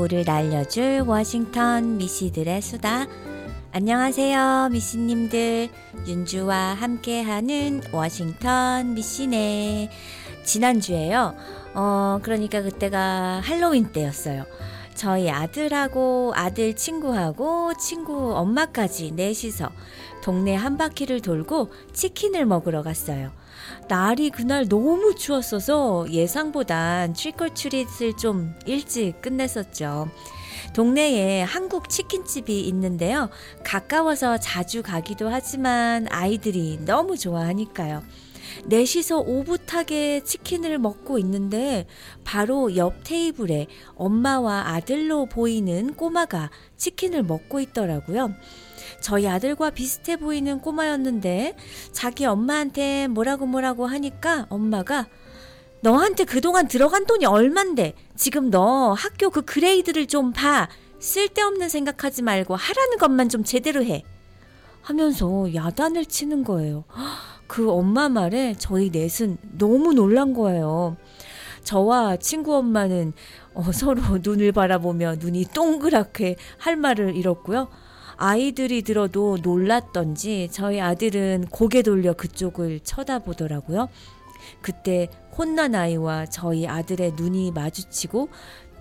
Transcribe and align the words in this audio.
오후를 0.00 0.24
날려줄 0.26 1.04
워싱턴 1.06 1.98
미씨들의 1.98 2.62
수다. 2.62 3.06
안녕하세요, 3.72 4.70
미씨님들. 4.72 5.68
윤주와 6.06 6.74
함께하는 6.74 7.82
워싱턴 7.92 8.94
미씨네. 8.94 9.90
지난주에요. 10.44 11.34
어, 11.74 12.18
그러니까 12.22 12.62
그때가 12.62 13.40
할로윈 13.44 13.92
때였어요. 13.92 14.44
저희 14.94 15.30
아들하고 15.30 16.32
아들 16.34 16.74
친구하고 16.74 17.74
친구 17.74 18.34
엄마까지 18.34 19.12
넷이서 19.12 19.70
동네 20.22 20.54
한 20.54 20.76
바퀴를 20.76 21.20
돌고 21.20 21.70
치킨을 21.92 22.46
먹으러 22.46 22.82
갔어요. 22.82 23.30
날이 23.88 24.30
그날 24.30 24.68
너무 24.68 25.14
추웠어서 25.14 26.06
예상보단 26.10 27.12
트리컬트릿을 27.12 28.16
좀 28.18 28.54
일찍 28.66 29.20
끝냈었죠. 29.20 30.08
동네에 30.74 31.42
한국 31.42 31.88
치킨집이 31.88 32.60
있는데요. 32.60 33.30
가까워서 33.64 34.38
자주 34.38 34.82
가기도 34.82 35.28
하지만 35.28 36.06
아이들이 36.10 36.78
너무 36.84 37.16
좋아하니까요. 37.16 38.02
넷이서 38.66 39.20
오붓하게 39.20 40.22
치킨을 40.24 40.78
먹고 40.78 41.18
있는데 41.18 41.86
바로 42.24 42.76
옆 42.76 43.04
테이블에 43.04 43.66
엄마와 43.94 44.68
아들로 44.68 45.26
보이는 45.26 45.94
꼬마가 45.94 46.50
치킨을 46.76 47.22
먹고 47.22 47.60
있더라고요. 47.60 48.34
저희 49.00 49.26
아들과 49.26 49.70
비슷해 49.70 50.16
보이는 50.16 50.60
꼬마였는데 50.60 51.56
자기 51.92 52.26
엄마한테 52.26 53.08
뭐라고 53.08 53.46
뭐라고 53.46 53.86
하니까 53.86 54.46
엄마가 54.50 55.06
너한테 55.82 56.24
그동안 56.24 56.68
들어간 56.68 57.06
돈이 57.06 57.24
얼만데 57.24 57.94
지금 58.16 58.50
너 58.50 58.92
학교 58.92 59.30
그 59.30 59.42
그레이드를 59.42 60.06
좀 60.06 60.32
봐. 60.32 60.68
쓸데없는 60.98 61.70
생각하지 61.70 62.20
말고 62.22 62.54
하라는 62.54 62.98
것만 62.98 63.30
좀 63.30 63.42
제대로 63.42 63.82
해. 63.82 64.04
하면서 64.82 65.54
야단을 65.54 66.04
치는 66.04 66.44
거예요. 66.44 66.84
그 67.46 67.70
엄마 67.70 68.08
말에 68.08 68.54
저희 68.58 68.90
넷은 68.90 69.38
너무 69.58 69.94
놀란 69.94 70.34
거예요. 70.34 70.96
저와 71.64 72.16
친구 72.16 72.54
엄마는 72.56 73.12
어, 73.54 73.72
서로 73.72 74.02
눈을 74.22 74.52
바라보며 74.52 75.16
눈이 75.18 75.46
동그랗게 75.52 76.36
할 76.58 76.76
말을 76.76 77.16
잃었고요. 77.16 77.68
아이들이 78.22 78.82
들어도 78.82 79.38
놀랐던지 79.42 80.50
저희 80.52 80.78
아들은 80.78 81.46
고개 81.50 81.80
돌려 81.80 82.12
그쪽을 82.12 82.80
쳐다보더라고요. 82.80 83.88
그때 84.60 85.08
혼난 85.36 85.74
아이와 85.74 86.26
저희 86.26 86.66
아들의 86.66 87.12
눈이 87.16 87.52
마주치고 87.52 88.28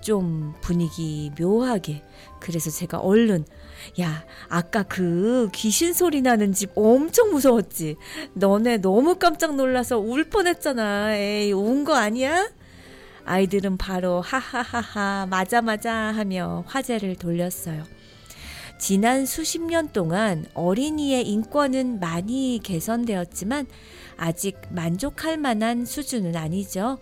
좀 0.02 0.54
분위기 0.60 1.32
묘하게 1.40 2.04
그래서 2.42 2.70
제가 2.70 3.00
얼른 3.00 3.46
야 4.02 4.26
아까 4.50 4.84
그 4.84 5.48
귀신 5.54 5.94
소리 5.94 6.22
나는 6.22 6.52
집 6.52 6.72
엄청 6.76 7.32
무서웠지 7.32 7.96
너네 8.34 8.78
너무 8.80 9.16
깜짝 9.16 9.56
놀라서 9.56 10.00
울 10.00 10.30
뻔했잖아 10.30 11.16
에이 11.16 11.54
운 11.54 11.86
거 11.86 11.96
아니야? 11.96 12.50
아이들은 13.24 13.78
바로 13.78 14.20
하하하하 14.20 15.28
맞아 15.30 15.62
맞아 15.62 15.94
하며 15.94 16.66
화제를 16.68 17.16
돌렸어요. 17.16 17.84
지난 18.80 19.26
수십 19.26 19.62
년 19.62 19.90
동안 19.92 20.46
어린이의 20.54 21.28
인권은 21.28 22.00
많이 22.00 22.62
개선되었지만 22.64 23.68
아직 24.16 24.58
만족할 24.70 25.38
만한 25.38 25.86
수준은 25.86 26.38
아니죠. 26.38 26.98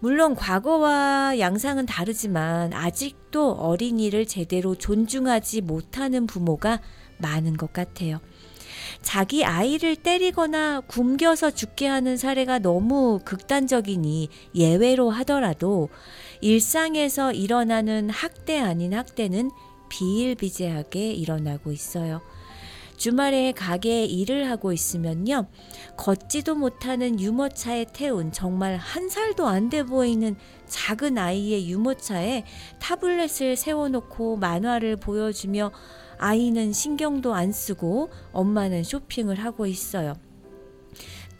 물론 0.00 0.34
과거와 0.34 1.38
양상은 1.38 1.84
다르지만 1.84 2.72
아직도 2.72 3.52
어린이를 3.52 4.26
제대로 4.26 4.74
존중하지 4.74 5.60
못하는 5.60 6.26
부모가 6.26 6.80
많은 7.18 7.58
것 7.58 7.74
같아요. 7.74 8.18
자기 9.02 9.44
아이를 9.44 9.96
때리거나 9.96 10.80
굶겨서 10.80 11.50
죽게 11.50 11.88
하는 11.88 12.16
사례가 12.16 12.58
너무 12.58 13.20
극단적이니 13.24 14.28
예외로 14.54 15.10
하더라도 15.10 15.90
일상에서 16.40 17.32
일어나는 17.32 18.08
학대 18.08 18.58
아닌 18.58 18.94
학대는 18.94 19.50
비일비재하게 19.92 21.12
일어나고 21.12 21.70
있어요. 21.70 22.22
주말에 22.96 23.52
가게에 23.52 24.04
일을 24.04 24.48
하고 24.48 24.72
있으면요. 24.72 25.48
걷지도 25.96 26.54
못하는 26.54 27.20
유모차에 27.20 27.86
태운 27.92 28.32
정말 28.32 28.76
한 28.76 29.08
살도 29.08 29.46
안 29.46 29.68
돼 29.68 29.82
보이는 29.82 30.36
작은 30.66 31.18
아이의 31.18 31.68
유모차에 31.68 32.44
타블렛을 32.78 33.56
세워놓고 33.56 34.36
만화를 34.36 34.96
보여주며 34.96 35.72
아이는 36.18 36.72
신경도 36.72 37.34
안 37.34 37.52
쓰고 37.52 38.10
엄마는 38.32 38.84
쇼핑을 38.84 39.40
하고 39.40 39.66
있어요. 39.66 40.14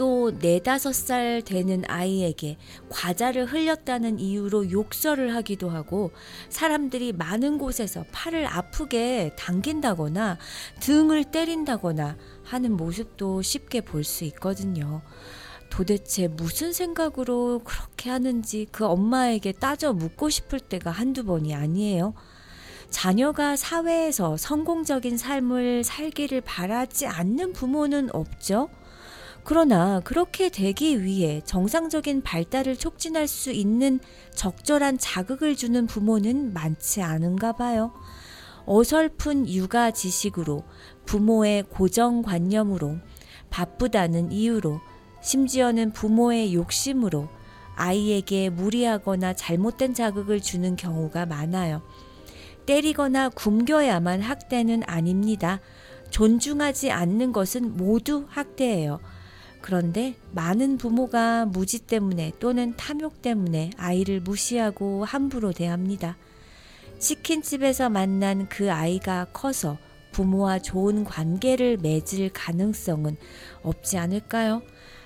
또 0.02 0.32
네다섯 0.32 0.92
살 0.92 1.42
되는 1.42 1.84
아이에게 1.86 2.56
과자를 2.88 3.46
흘렸다는 3.46 4.18
이유로 4.18 4.72
욕설을 4.72 5.32
하기도 5.36 5.70
하고 5.70 6.10
사람들이 6.48 7.12
많은 7.12 7.56
곳에서 7.56 8.04
팔을 8.10 8.44
아프게 8.48 9.30
당긴다거나 9.38 10.38
등을 10.80 11.22
때린다거나 11.22 12.16
하는 12.42 12.76
모습도 12.76 13.42
쉽게 13.42 13.82
볼 13.82 14.02
수 14.02 14.24
있거든요. 14.24 15.02
도대체 15.70 16.26
무슨 16.26 16.72
생각으로 16.72 17.60
그렇게 17.60 18.10
하는지 18.10 18.66
그 18.72 18.84
엄마에게 18.84 19.52
따져 19.52 19.92
묻고 19.92 20.30
싶을 20.30 20.58
때가 20.58 20.90
한두 20.90 21.22
번이 21.24 21.54
아니에요. 21.54 22.14
자녀가 22.90 23.54
사회에서 23.54 24.36
성공적인 24.36 25.16
삶을 25.16 25.84
살기를 25.84 26.40
바라지 26.40 27.06
않는 27.06 27.52
부모는 27.52 28.12
없죠. 28.12 28.68
그러나 29.44 30.00
그렇게 30.00 30.48
되기 30.48 31.02
위해 31.02 31.40
정상적인 31.44 32.22
발달을 32.22 32.76
촉진할 32.76 33.26
수 33.26 33.50
있는 33.50 33.98
적절한 34.34 34.98
자극을 34.98 35.56
주는 35.56 35.86
부모는 35.86 36.52
많지 36.52 37.02
않은가 37.02 37.52
봐요. 37.52 37.92
어설픈 38.66 39.48
육아 39.48 39.90
지식으로 39.90 40.64
부모의 41.06 41.64
고정관념으로 41.64 42.98
바쁘다는 43.50 44.30
이유로 44.30 44.80
심지어는 45.20 45.92
부모의 45.92 46.54
욕심으로 46.54 47.28
아이에게 47.74 48.50
무리하거나 48.50 49.34
잘못된 49.34 49.94
자극을 49.94 50.40
주는 50.40 50.76
경우가 50.76 51.26
많아요. 51.26 51.82
때리거나 52.66 53.30
굶겨야만 53.30 54.20
학대는 54.20 54.82
아닙니다. 54.86 55.60
존중하지 56.10 56.92
않는 56.92 57.32
것은 57.32 57.76
모두 57.76 58.26
학대예요. 58.28 59.00
그런데 59.62 60.16
많은 60.32 60.76
부모가 60.76 61.46
무지 61.46 61.78
때문에 61.78 62.32
또는 62.40 62.74
탐욕 62.76 63.22
때문에 63.22 63.70
아이를 63.76 64.20
무시하고 64.20 65.04
함부로 65.04 65.52
대합니다. 65.52 66.16
치킨집에서 66.98 67.88
만난 67.88 68.48
그 68.48 68.70
아이가 68.70 69.26
커서 69.32 69.78
부모와 70.12 70.58
좋은 70.58 71.04
관계를 71.04 71.78
맺을 71.78 72.30
가능성은 72.32 73.16
없지 73.62 73.96
않을까요? 73.98 74.62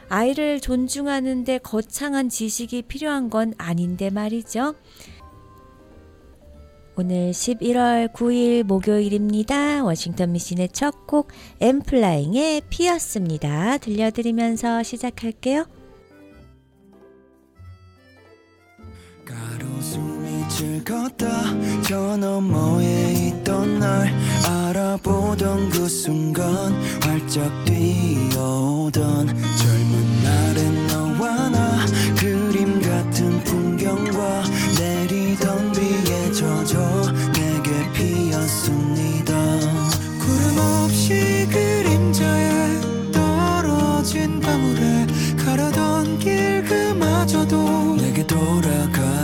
아이를 0.08 0.60
존중하는데 0.60 1.58
거창한 1.58 2.28
지식이 2.28 2.82
필요한 2.82 3.28
건 3.28 3.54
아닌데 3.58 4.10
말이죠. 4.10 4.74
오늘 6.98 7.30
11월 7.30 8.10
9일 8.12 8.62
목요일입니다. 8.64 9.84
워싱턴 9.84 10.32
미신의 10.32 10.70
첫 10.70 11.06
곡 11.06 11.28
엠플라잉의 11.60 12.62
피었습니다. 12.68 13.78
들려드리면서 13.78 14.82
시작할게요. 14.82 15.66
가로수이 19.24 20.48
즐겁다 20.48 21.26
저 21.86 22.16
너머에 22.16 23.12
있던 23.28 23.78
날 23.78 24.12
알아보던 24.48 25.70
그 25.70 25.88
순간 25.88 26.72
활짝 27.02 27.50
뛰어오던 27.64 29.26
젊은 29.26 30.22
날엔 30.24 30.86
너와 30.86 31.48
나 31.50 31.86
그림 32.18 32.80
같은 32.80 33.42
풍경과 33.44 34.42
내리던 34.78 35.72
비에 35.72 36.05
젖어 36.36 37.00
내게 37.32 37.90
피었습니다. 37.94 39.32
구름 40.18 40.58
없이 40.58 41.48
그림자에 41.50 42.78
떨어진 43.10 44.38
방울에 44.38 45.06
가려던 45.42 46.18
길 46.18 46.62
그마저도 46.62 47.96
내게 47.96 48.26
돌아가 48.26 49.15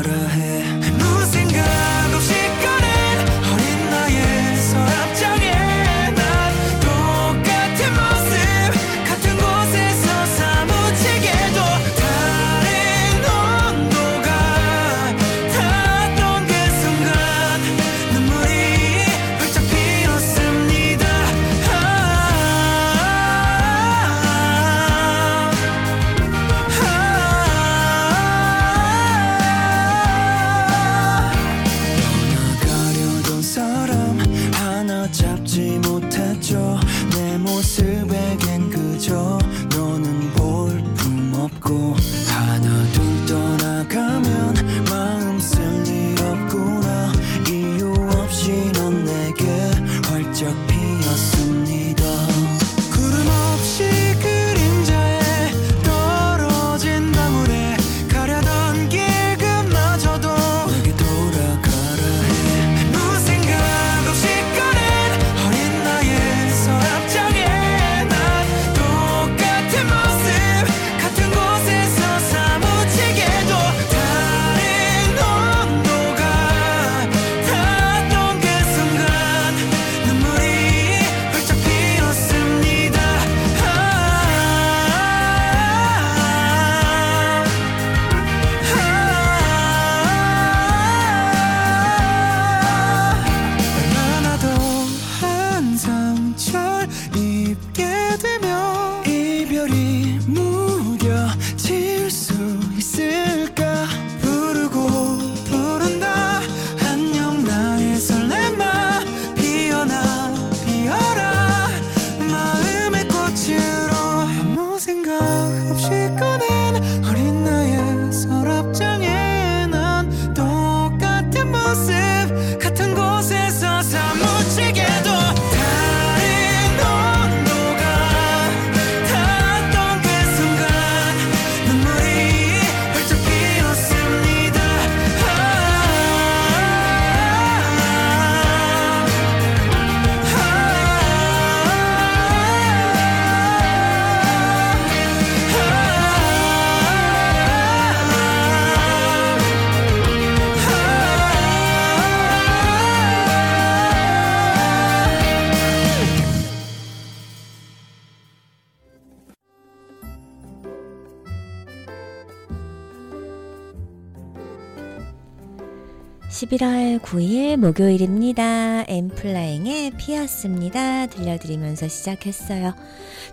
11월 166.53 166.99
9일 166.99 167.57
목요일입니다. 167.57 168.85
엠플라잉의 168.87 169.93
피었습니다. 169.97 171.07
들려드리면서 171.07 171.89
시작했어요. 171.89 172.75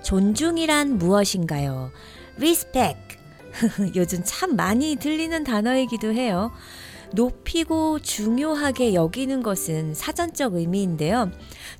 존중이란 0.04 0.98
무엇인가요? 0.98 1.92
respect. 2.38 3.18
요즘 3.95 4.21
참 4.24 4.56
많이 4.56 4.95
들리는 4.95 5.44
단어이기도 5.44 6.13
해요. 6.13 6.51
높이고 7.13 8.00
중요하게 8.00 8.94
여기는 8.94 9.44
것은 9.44 9.94
사전적 9.94 10.56
의미인데요. 10.56 11.31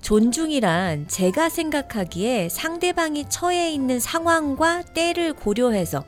존중이란 0.02 1.08
제가 1.08 1.50
생각하기에 1.50 2.50
상대방이 2.50 3.30
처해 3.30 3.72
있는 3.72 4.00
상황과 4.00 4.84
때를 4.94 5.34
고려해서 5.34 6.04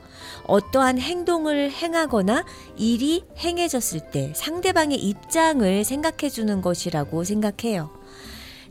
어떠한 0.46 0.98
행동을 0.98 1.70
행하거나 1.70 2.44
일이 2.76 3.24
행해졌을 3.38 4.10
때 4.10 4.32
상대방의 4.34 4.98
입장을 4.98 5.84
생각해 5.84 6.28
주는 6.30 6.60
것이라고 6.60 7.24
생각해요. 7.24 7.90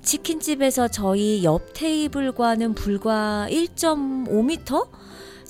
치킨집에서 0.04 0.88
저희 0.88 1.44
옆 1.44 1.74
테이블과는 1.74 2.74
불과 2.74 3.48
1.5m? 3.50 5.01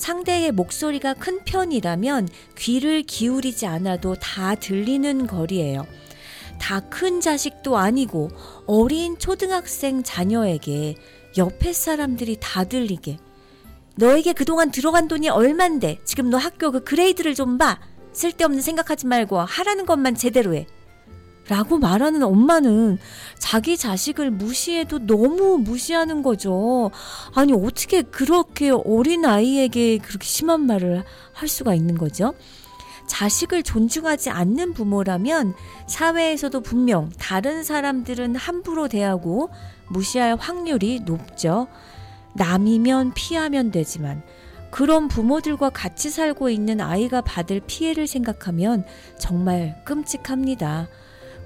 상대의 0.01 0.51
목소리가 0.51 1.13
큰 1.13 1.43
편이라면 1.45 2.27
귀를 2.57 3.03
기울이지 3.03 3.67
않아도 3.67 4.15
다 4.15 4.55
들리는 4.55 5.27
거리예요. 5.27 5.85
다 6.59 6.81
큰 6.89 7.21
자식도 7.21 7.77
아니고 7.77 8.29
어린 8.65 9.19
초등학생 9.19 10.01
자녀에게 10.01 10.95
옆에 11.37 11.71
사람들이 11.71 12.37
다 12.39 12.63
들리게. 12.63 13.19
너에게 13.95 14.33
그동안 14.33 14.71
들어간 14.71 15.07
돈이 15.07 15.29
얼만데 15.29 15.99
지금 16.03 16.31
너 16.31 16.37
학교 16.37 16.71
그 16.71 16.83
그레이드를 16.83 17.35
좀 17.35 17.59
봐. 17.59 17.79
쓸데없는 18.13 18.61
생각하지 18.61 19.05
말고 19.05 19.39
하라는 19.39 19.85
것만 19.85 20.15
제대로 20.15 20.55
해. 20.55 20.65
라고 21.51 21.77
말하는 21.77 22.23
엄마는 22.23 22.97
자기 23.37 23.75
자식을 23.75 24.31
무시해도 24.31 25.05
너무 25.05 25.57
무시하는 25.57 26.23
거죠. 26.23 26.91
아니, 27.35 27.51
어떻게 27.51 28.03
그렇게 28.03 28.69
어린 28.69 29.25
아이에게 29.25 29.97
그렇게 29.97 30.25
심한 30.25 30.65
말을 30.65 31.03
할 31.33 31.47
수가 31.49 31.75
있는 31.75 31.97
거죠? 31.97 32.33
자식을 33.07 33.63
존중하지 33.63 34.29
않는 34.29 34.71
부모라면 34.71 35.53
사회에서도 35.87 36.61
분명 36.61 37.09
다른 37.19 37.65
사람들은 37.65 38.37
함부로 38.37 38.87
대하고 38.87 39.49
무시할 39.89 40.37
확률이 40.39 41.01
높죠. 41.01 41.67
남이면 42.33 43.11
피하면 43.13 43.71
되지만 43.71 44.23
그런 44.69 45.09
부모들과 45.09 45.71
같이 45.71 46.11
살고 46.11 46.49
있는 46.49 46.79
아이가 46.79 47.19
받을 47.19 47.59
피해를 47.59 48.07
생각하면 48.07 48.85
정말 49.19 49.83
끔찍합니다. 49.83 50.87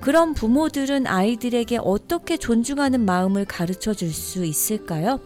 그런 0.01 0.33
부모들은 0.33 1.07
아이들에게 1.07 1.79
어떻게 1.81 2.37
존중하는 2.37 3.05
마음을 3.05 3.45
가르쳐 3.45 3.93
줄 3.93 4.11
수 4.11 4.45
있을까요? 4.45 5.19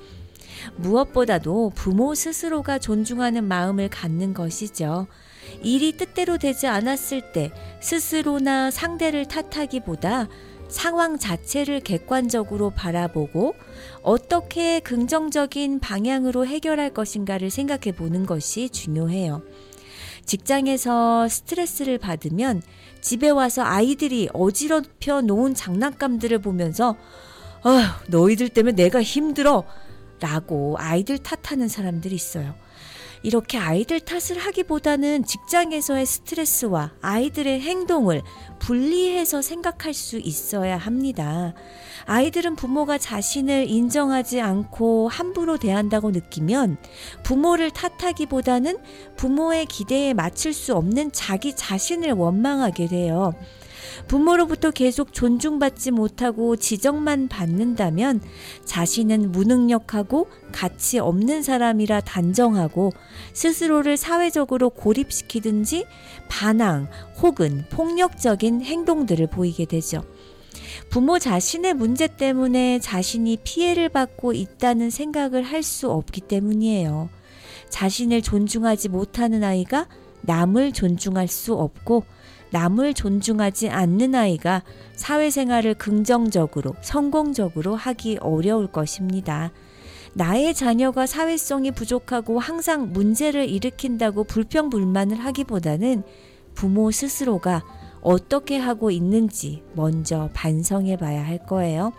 무엇보다도 0.75 1.71
부모 1.75 2.15
스스로가 2.15 2.79
존중하는 2.79 3.43
마음을 3.45 3.89
갖는 3.89 4.33
것이죠. 4.33 5.07
일이 5.63 5.95
뜻대로 5.97 6.37
되지 6.37 6.67
않았을 6.67 7.31
때 7.31 7.51
스스로나 7.81 8.71
상대를 8.71 9.25
탓하기보다 9.25 10.27
상황 10.67 11.17
자체를 11.17 11.79
객관적으로 11.79 12.69
바라보고 12.69 13.55
어떻게 14.03 14.79
긍정적인 14.79 15.79
방향으로 15.79 16.45
해결할 16.45 16.93
것인가를 16.93 17.49
생각해 17.49 17.93
보는 17.95 18.25
것이 18.25 18.69
중요해요. 18.69 19.41
직장에서 20.29 21.27
스트레스를 21.27 21.97
받으면 21.97 22.61
집에 23.01 23.29
와서 23.29 23.63
아이들이 23.63 24.29
어지럽혀 24.31 25.21
놓은 25.21 25.55
장난감들을 25.55 26.37
보면서 26.39 26.95
아, 27.63 27.99
너희들 28.07 28.49
때문에 28.49 28.75
내가 28.75 29.01
힘들어 29.01 29.63
라고 30.19 30.75
아이들 30.77 31.17
탓하는 31.17 31.67
사람들이 31.67 32.13
있어요. 32.13 32.53
이렇게 33.21 33.57
아이들 33.57 33.99
탓을 33.99 34.39
하기보다는 34.39 35.25
직장에서의 35.25 36.05
스트레스와 36.05 36.93
아이들의 37.01 37.59
행동을 37.59 38.21
분리해서 38.59 39.41
생각할 39.41 39.93
수 39.93 40.17
있어야 40.17 40.77
합니다. 40.77 41.53
아이들은 42.05 42.55
부모가 42.55 42.97
자신을 42.97 43.69
인정하지 43.69 44.41
않고 44.41 45.09
함부로 45.09 45.57
대한다고 45.57 46.11
느끼면 46.11 46.77
부모를 47.23 47.71
탓하기보다는 47.71 48.77
부모의 49.17 49.65
기대에 49.65 50.13
맞출 50.13 50.53
수 50.53 50.75
없는 50.75 51.11
자기 51.11 51.55
자신을 51.55 52.13
원망하게 52.13 52.87
돼요. 52.87 53.33
부모로부터 54.07 54.71
계속 54.71 55.13
존중받지 55.13 55.91
못하고 55.91 56.55
지적만 56.55 57.27
받는다면 57.27 58.21
자신은 58.65 59.31
무능력하고 59.31 60.27
가치 60.51 60.99
없는 60.99 61.43
사람이라 61.43 62.01
단정하고 62.01 62.91
스스로를 63.33 63.97
사회적으로 63.97 64.69
고립시키든지 64.69 65.85
반항 66.29 66.87
혹은 67.21 67.65
폭력적인 67.69 68.61
행동들을 68.61 69.27
보이게 69.27 69.65
되죠. 69.65 70.03
부모 70.89 71.19
자신의 71.19 71.73
문제 71.75 72.07
때문에 72.07 72.79
자신이 72.79 73.37
피해를 73.43 73.89
받고 73.89 74.33
있다는 74.33 74.89
생각을 74.89 75.43
할 75.43 75.59
수 75.63 75.91
없기 75.91 76.21
때문이에요. 76.21 77.09
자신을 77.69 78.21
존중하지 78.21 78.89
못하는 78.89 79.43
아이가 79.43 79.87
남을 80.21 80.71
존중할 80.71 81.27
수 81.27 81.53
없고 81.53 82.05
남을 82.51 82.93
존중하지 82.93 83.69
않는 83.69 84.15
아이가 84.15 84.63
사회생활을 84.95 85.75
긍정적으로, 85.75 86.75
성공적으로 86.81 87.75
하기 87.75 88.17
어려울 88.21 88.67
것입니다. 88.67 89.51
나의 90.13 90.53
자녀가 90.53 91.05
사회성이 91.05 91.71
부족하고 91.71 92.39
항상 92.39 92.91
문제를 92.91 93.47
일으킨다고 93.47 94.23
불평불만을 94.23 95.17
하기보다는 95.17 96.03
부모 96.55 96.91
스스로가 96.91 97.63
어떻게 98.01 98.57
하고 98.57 98.91
있는지 98.91 99.63
먼저 99.73 100.29
반성해 100.33 100.97
봐야 100.97 101.25
할 101.25 101.45
거예요. 101.45 101.93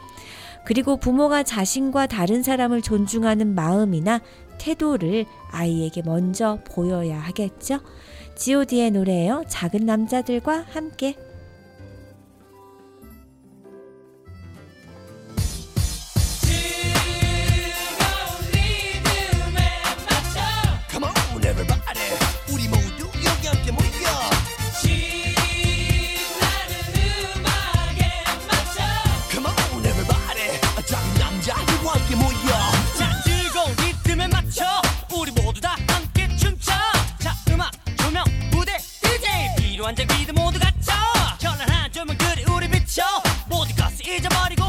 그리고 0.64 0.97
부모가 0.99 1.42
자신과 1.42 2.07
다른 2.07 2.42
사람을 2.42 2.83
존중하는 2.83 3.54
마음이나 3.54 4.21
태도를 4.59 5.25
아이에게 5.50 6.02
먼저 6.02 6.59
보여야 6.64 7.19
하겠죠. 7.19 7.80
God의 8.40 8.90
노래예요. 8.92 9.44
작은 9.49 9.85
남자들과 9.85 10.64
함께. 10.70 11.14
필요한 39.80 39.96
장비들 39.96 40.34
모두 40.34 40.58
갖춰. 40.58 40.92
현란한 41.40 41.90
조명들이 41.90 42.44
우리 42.52 42.68
비춰. 42.68 43.02
모든 43.49 43.75
것을 43.76 44.06
잊어버리고 44.06 44.60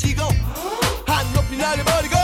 들이쉬고 0.00 0.22
한 1.06 1.32
높이 1.34 1.56
날려버리고 1.56 2.19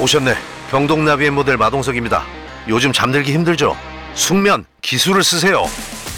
오셨네. 0.00 0.34
경동나비엔 0.70 1.30
모델 1.30 1.56
마동석입니다. 1.58 2.24
요즘 2.68 2.92
잠들기 2.92 3.32
힘들죠? 3.34 3.76
숙면, 4.14 4.64
기술을 4.80 5.22
쓰세요. 5.22 5.64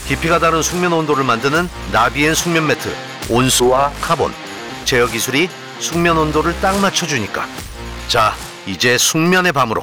깊이가 0.06 0.38
다른 0.38 0.62
숙면 0.62 0.92
온도를 0.92 1.24
만드는 1.24 1.68
나비엔 1.92 2.34
숙면 2.34 2.66
매트. 2.66 2.94
온수와 3.28 3.90
카본. 4.00 4.32
제어 4.84 5.06
기술이 5.06 5.48
숙면 5.78 6.16
온도를 6.16 6.54
딱 6.60 6.78
맞춰주니까. 6.80 7.46
자, 8.08 8.34
이제 8.66 8.96
숙면의 8.98 9.52
밤으로. 9.52 9.82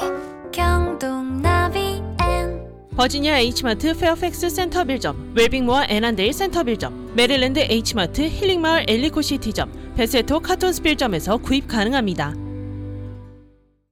경동나비엔 0.51 2.65
버지니아 2.96 3.38
H마트 3.39 3.98
페어팩스 3.98 4.50
센터 4.50 4.84
빌점, 4.84 5.34
웰빙모어 5.36 5.86
애난데일 5.89 6.34
센터 6.34 6.63
빌점, 6.63 7.12
메릴랜드 7.15 7.60
H마트 7.60 8.22
힐링마을 8.22 8.86
엘리코시티점, 8.88 9.94
베세토 9.96 10.41
카톤스필점에서 10.41 11.38
구입 11.38 11.68
가능합니다. 11.68 12.34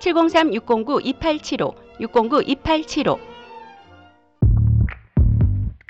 703-609-2875, 0.00 1.74
609-2875. 2.00 3.35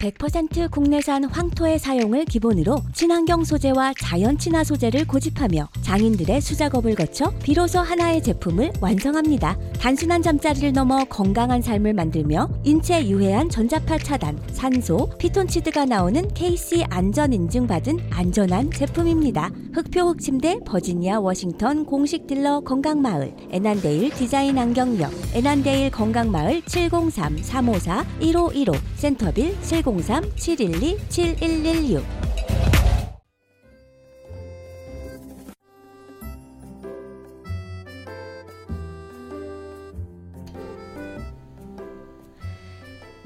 100% 0.00 0.70
국내산 0.70 1.24
황토의 1.24 1.78
사용을 1.78 2.24
기본으로 2.26 2.82
친환경 2.92 3.44
소재와 3.44 3.94
자연 3.98 4.36
친화 4.36 4.62
소재를 4.62 5.06
고집하며 5.06 5.70
장인들의 5.80 6.42
수작업을 6.42 6.94
거쳐 6.94 7.32
비로소 7.42 7.78
하나의 7.78 8.22
제품을 8.22 8.72
완성합니다. 8.82 9.56
단순한 9.80 10.20
잠자리를 10.20 10.74
넘어 10.74 11.02
건강한 11.04 11.62
삶을 11.62 11.94
만들며 11.94 12.50
인체 12.64 13.08
유해한 13.08 13.48
전자파 13.48 13.96
차단, 13.98 14.38
산소, 14.52 15.08
피톤치드가 15.18 15.86
나오는 15.86 16.28
KC 16.34 16.84
안전 16.90 17.32
인증받은 17.32 17.98
안전한 18.10 18.70
제품입니다. 18.72 19.50
흙표 19.72 20.08
흙 20.08 20.20
침대 20.20 20.58
버지니아 20.66 21.20
워싱턴 21.20 21.86
공식 21.86 22.26
딜러 22.26 22.60
건강마을 22.60 23.34
애난데일 23.50 24.10
디자인 24.10 24.58
안경역 24.58 25.10
애난데일 25.34 25.90
건강마을 25.90 26.60
703-354-1515 26.62 28.76
센터빌 28.96 29.56
703-712-7116 29.86 32.35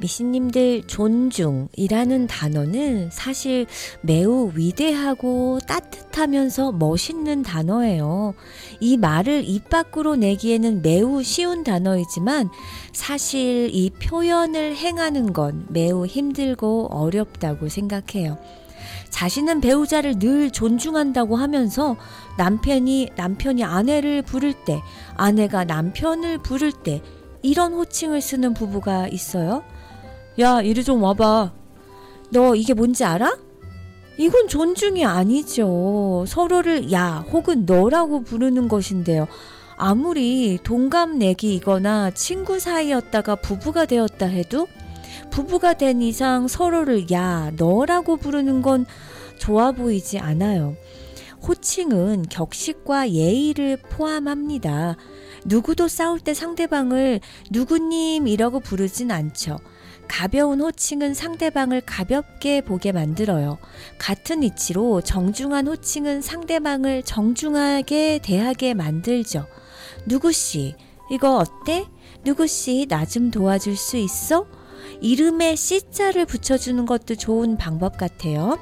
미신님들 0.01 0.85
존중이라는 0.87 2.27
단어는 2.27 3.11
사실 3.13 3.67
매우 4.01 4.51
위대하고 4.55 5.61
따뜻하면서 5.67 6.73
멋있는 6.73 7.43
단어예요. 7.43 8.35
이 8.81 8.97
말을 8.97 9.45
입 9.47 9.69
밖으로 9.69 10.17
내기에는 10.17 10.83
매우 10.83 11.23
쉬운 11.23 11.65
단어이지만 11.65 12.51
사실 12.93 13.71
이 13.73 13.91
표현을 13.91 14.75
행하는 14.77 15.33
건 15.33 15.67
매우 15.69 16.07
힘들고 16.07 16.89
어렵다고 16.91 17.69
생각해요. 17.69 18.39
자신은 19.11 19.61
배우자를 19.61 20.19
늘 20.19 20.51
존중한다고 20.51 21.37
하면서 21.37 21.97
남편이 22.39 23.11
남편이 23.17 23.65
아내를 23.65 24.23
부를 24.23 24.55
때, 24.65 24.81
아내가 25.17 25.65
남편을 25.65 26.39
부를 26.39 26.73
때 26.73 27.03
이런 27.43 27.75
호칭을 27.75 28.21
쓰는 28.21 28.55
부부가 28.55 29.09
있어요. 29.09 29.63
야, 30.41 30.63
이리 30.63 30.83
좀 30.83 31.03
와봐. 31.03 31.53
너 32.31 32.55
이게 32.55 32.73
뭔지 32.73 33.05
알아? 33.05 33.37
이건 34.17 34.49
존중이 34.49 35.05
아니죠. 35.05 36.25
서로를 36.27 36.93
야 36.93 37.25
혹은 37.31 37.67
너라고 37.67 38.23
부르는 38.23 38.69
것인데요. 38.69 39.27
아무리 39.77 40.59
동갑내기이거나 40.63 42.13
친구 42.13 42.59
사이였다가 42.59 43.37
부부가 43.37 43.87
되었다 43.87 44.27
해도 44.27 44.67
부부가 45.31 45.75
된 45.75 46.03
이상 46.03 46.49
서로를 46.49 47.11
야, 47.11 47.51
너라고 47.57 48.17
부르는 48.17 48.63
건 48.63 48.87
좋아 49.39 49.73
보이지 49.73 50.19
않아요. 50.19 50.75
호칭은 51.47 52.27
격식과 52.31 53.11
예의를 53.11 53.79
포함합니다. 53.79 54.97
누구도 55.45 55.89
싸울 55.89 56.21
때 56.21 56.35
상대방을 56.35 57.21
누구님이라고 57.51 58.61
부르진 58.61 59.11
않죠. 59.11 59.59
가벼운 60.11 60.61
호칭은 60.61 61.15
상대방을 61.15 61.83
가볍게 61.83 62.63
보게 62.63 62.91
만들어요. 62.91 63.59
같은 63.97 64.43
이치로 64.43 65.03
정중한 65.03 65.69
호칭은 65.69 66.21
상대방을 66.21 67.05
정중하게 67.05 68.19
대하게 68.21 68.75
만들죠. 68.75 69.47
누구씨, 70.07 70.75
이거 71.13 71.37
어때? 71.37 71.87
누구씨, 72.25 72.87
나 72.89 73.05
좀 73.05 73.31
도와줄 73.31 73.77
수 73.77 73.97
있어? 73.99 74.47
이름에 75.01 75.55
씨자를 75.55 76.27
붙여주는 76.27 76.85
것도 76.87 77.15
좋은 77.15 77.57
방법 77.57 77.97
같아요. 77.97 78.59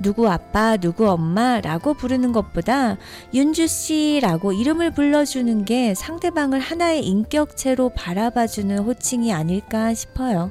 누구 0.00 0.28
아빠, 0.28 0.76
누구 0.76 1.08
엄마 1.08 1.62
라고 1.62 1.94
부르는 1.94 2.32
것보다 2.32 2.98
윤주 3.32 3.68
씨라고 3.68 4.52
이름을 4.52 4.90
불러주는 4.92 5.64
게 5.64 5.94
상대방을 5.94 6.60
하나의 6.60 7.06
인격체로 7.06 7.88
바라봐주는 7.88 8.78
호칭이 8.80 9.32
아닐까 9.32 9.94
싶어요. 9.94 10.50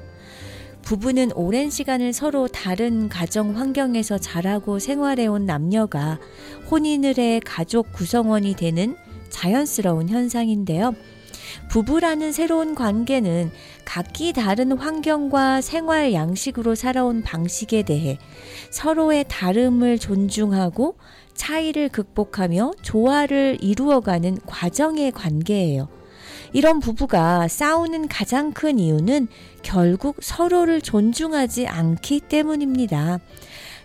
부부는 0.84 1.32
오랜 1.34 1.70
시간을 1.70 2.12
서로 2.12 2.48
다른 2.48 3.08
가정 3.08 3.58
환경에서 3.58 4.18
자라고 4.18 4.80
생활해온 4.80 5.46
남녀가 5.46 6.20
혼인을 6.70 7.18
해 7.18 7.40
가족 7.44 7.94
구성원이 7.94 8.56
되는 8.56 8.96
자연스러운 9.30 10.10
현상인데요. 10.10 10.94
부부라는 11.70 12.32
새로운 12.32 12.76
관계는 12.76 13.52
각기 13.86 14.34
다른 14.34 14.74
환경과 14.74 15.62
생활 15.62 16.14
양식으로 16.14 16.76
살아온 16.76 17.22
방식에 17.22 17.84
대해 17.84 18.18
서로의 18.70 19.26
다름을 19.28 20.00
존중하고 20.00 20.96
차이를 21.34 21.90
극복하며 21.90 22.74
조화를 22.82 23.58
이루어가는 23.62 24.38
과정의 24.46 25.12
관계예요. 25.12 25.88
이런 26.54 26.80
부부가 26.80 27.48
싸우는 27.48 28.08
가장 28.08 28.54
큰 28.54 28.78
이유는 28.78 29.28
결국 29.64 30.18
서로를 30.22 30.82
존중하지 30.82 31.68
않기 31.68 32.22
때문입니다. 32.22 33.20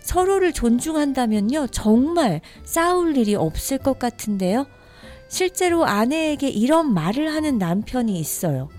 서로를 0.01 0.53
존중한다면요, 0.53 1.67
정말 1.67 2.41
싸울 2.63 3.17
일이 3.17 3.35
없을 3.35 3.79
것 3.79 3.97
같은데요. 3.97 4.67
실제로 5.27 5.85
아내에게 5.85 6.47
이런 6.49 6.93
말을 6.93 7.33
하는 7.33 7.57
남편이 7.57 8.19
있어요. 8.19 8.69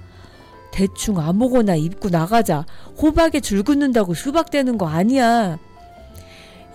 대충 0.73 1.19
아무거나 1.19 1.75
입고 1.75 2.11
나가자. 2.11 2.65
호박에 3.01 3.41
줄 3.41 3.65
긋는다고 3.65 4.15
수박되는 4.15 4.79
거 4.79 4.87
아니야. 4.87 5.59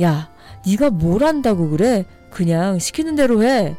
야, 0.01 0.29
네가 0.65 0.89
뭘 0.89 1.23
한다고 1.23 1.69
그래? 1.69 2.05
그냥 2.29 2.79
시키는 2.79 3.15
대로 3.15 3.43
해. 3.43 3.75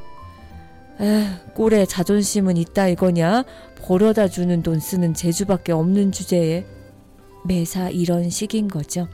에, 1.01 1.27
꼴에 1.55 1.87
자존심은 1.87 2.57
있다 2.57 2.89
이거냐? 2.89 3.45
벌어다 3.83 4.29
주는 4.29 4.63
돈 4.63 4.81
쓰는 4.81 5.15
재주밖에 5.15 5.73
없는 5.73 6.13
주제에 6.13 6.65
매사 7.45 7.89
이런 7.91 8.31
식인 8.31 8.69
거죠. 8.69 9.09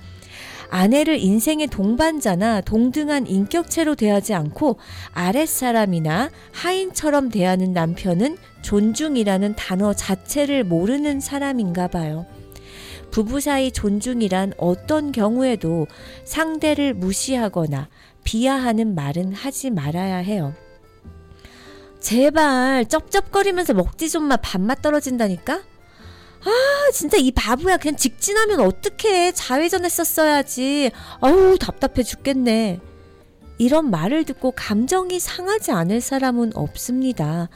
아내를 0.71 1.18
인생의 1.18 1.66
동반자나 1.66 2.62
동등한 2.62 3.27
인격체로 3.27 3.95
대하지 3.95 4.33
않고 4.33 4.79
아랫사람이나 5.12 6.31
하인처럼 6.53 7.29
대하는 7.29 7.75
남편은 7.75 8.38
존중이라는 8.62 9.55
단어 9.55 9.92
자체를 9.92 10.64
모르는 10.64 11.21
사람인가 11.21 11.88
봐요. 11.88 12.25
부부 13.11 13.40
사이 13.40 13.71
존중이란 13.71 14.55
어떤 14.57 15.12
경우에도 15.12 15.87
상대를 16.25 16.95
무시하거나 16.95 17.90
비하하는 18.25 18.95
말은 18.95 19.35
하지 19.35 19.68
말아야 19.68 20.16
해요. 20.16 20.55
제발 22.03 22.85
쩝쩝거리면서 22.87 23.75
먹지 23.75 24.11
좀마 24.11 24.37
밥맛 24.37 24.83
떨어진다니까? 24.83 25.55
아 25.55 26.91
진짜 26.93 27.17
이 27.17 27.31
바보야. 27.31 27.77
그냥 27.77 27.97
직진하면 27.97 28.61
어떡해. 28.61 29.33
좌회전 29.33 29.85
했었어야지. 29.85 30.91
아우 31.21 31.57
답답해 31.59 32.03
죽겠네. 32.03 32.81
이런 33.59 33.91
말을 33.91 34.25
듣고 34.25 34.51
감정이 34.51 35.21
상하지 35.21 35.71
않을 35.71 36.01
사람은 36.01 36.53
없습니다. 36.57 37.49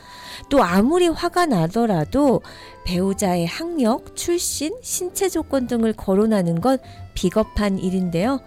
또 0.48 0.62
아무리 0.62 1.08
화가 1.08 1.46
나더라도 1.46 2.42
배우자의 2.84 3.46
학력, 3.46 4.14
출신, 4.14 4.76
신체 4.82 5.28
조건 5.28 5.66
등을 5.66 5.92
거론하는 5.94 6.60
건 6.60 6.78
비겁한 7.14 7.80
일인데요 7.80 8.40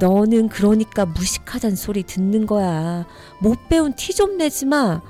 너는 0.00 0.48
그러니까 0.48 1.06
무식하단 1.06 1.76
소리 1.76 2.02
듣는 2.02 2.46
거야 2.46 3.06
못 3.40 3.68
배운 3.68 3.92
티 3.92 4.12
좀 4.14 4.36
내지 4.38 4.66
마 4.66 5.00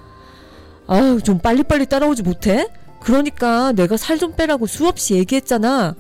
아유 0.86 1.20
좀 1.22 1.38
빨리빨리 1.38 1.86
따라오지 1.86 2.22
못해? 2.22 2.66
그러니까 3.00 3.72
내가 3.72 3.96
살 3.96 4.18
좀 4.18 4.34
빼라고 4.36 4.66
수없이 4.66 5.14
얘기했잖아. 5.14 5.96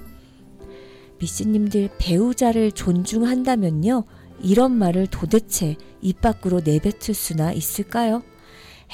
미씨님들 1.18 1.90
배우자를 1.98 2.72
존중한다면요. 2.72 4.04
이런 4.42 4.72
말을 4.72 5.06
도대체 5.06 5.76
입 6.02 6.20
밖으로 6.20 6.60
내뱉을 6.64 7.14
수나 7.14 7.52
있을까요? 7.52 8.22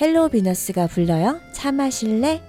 헬로 0.01 0.29
비너스가 0.29 0.87
불러요. 0.89 1.41
차 1.53 1.73
마실래? 1.73 2.43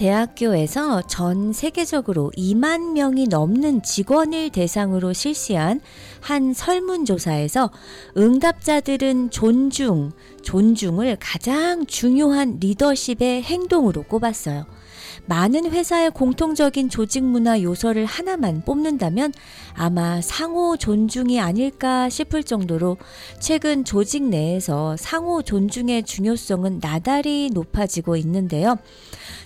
대학교에서 0.00 1.02
전 1.02 1.52
세계적으로 1.52 2.32
2만 2.34 2.92
명이 2.92 3.26
넘는 3.28 3.82
직원을 3.82 4.48
대상으로 4.48 5.12
실시한 5.12 5.78
한 6.22 6.54
설문조사에서 6.54 7.70
응답자들은 8.16 9.30
존중, 9.30 10.12
존중을 10.42 11.18
가장 11.20 11.84
중요한 11.84 12.56
리더십의 12.60 13.42
행동으로 13.42 14.04
꼽았어요. 14.04 14.64
많은 15.26 15.70
회사의 15.70 16.10
공통적인 16.12 16.88
조직 16.88 17.22
문화 17.22 17.60
요소를 17.60 18.06
하나만 18.06 18.62
뽑는다면 18.64 19.32
아마 19.74 20.20
상호 20.22 20.76
존중이 20.76 21.40
아닐까 21.40 22.08
싶을 22.08 22.42
정도로 22.42 22.96
최근 23.38 23.84
조직 23.84 24.22
내에서 24.22 24.96
상호 24.96 25.42
존중의 25.42 26.04
중요성은 26.04 26.78
나달이 26.80 27.50
높아지고 27.52 28.16
있는데요. 28.16 28.78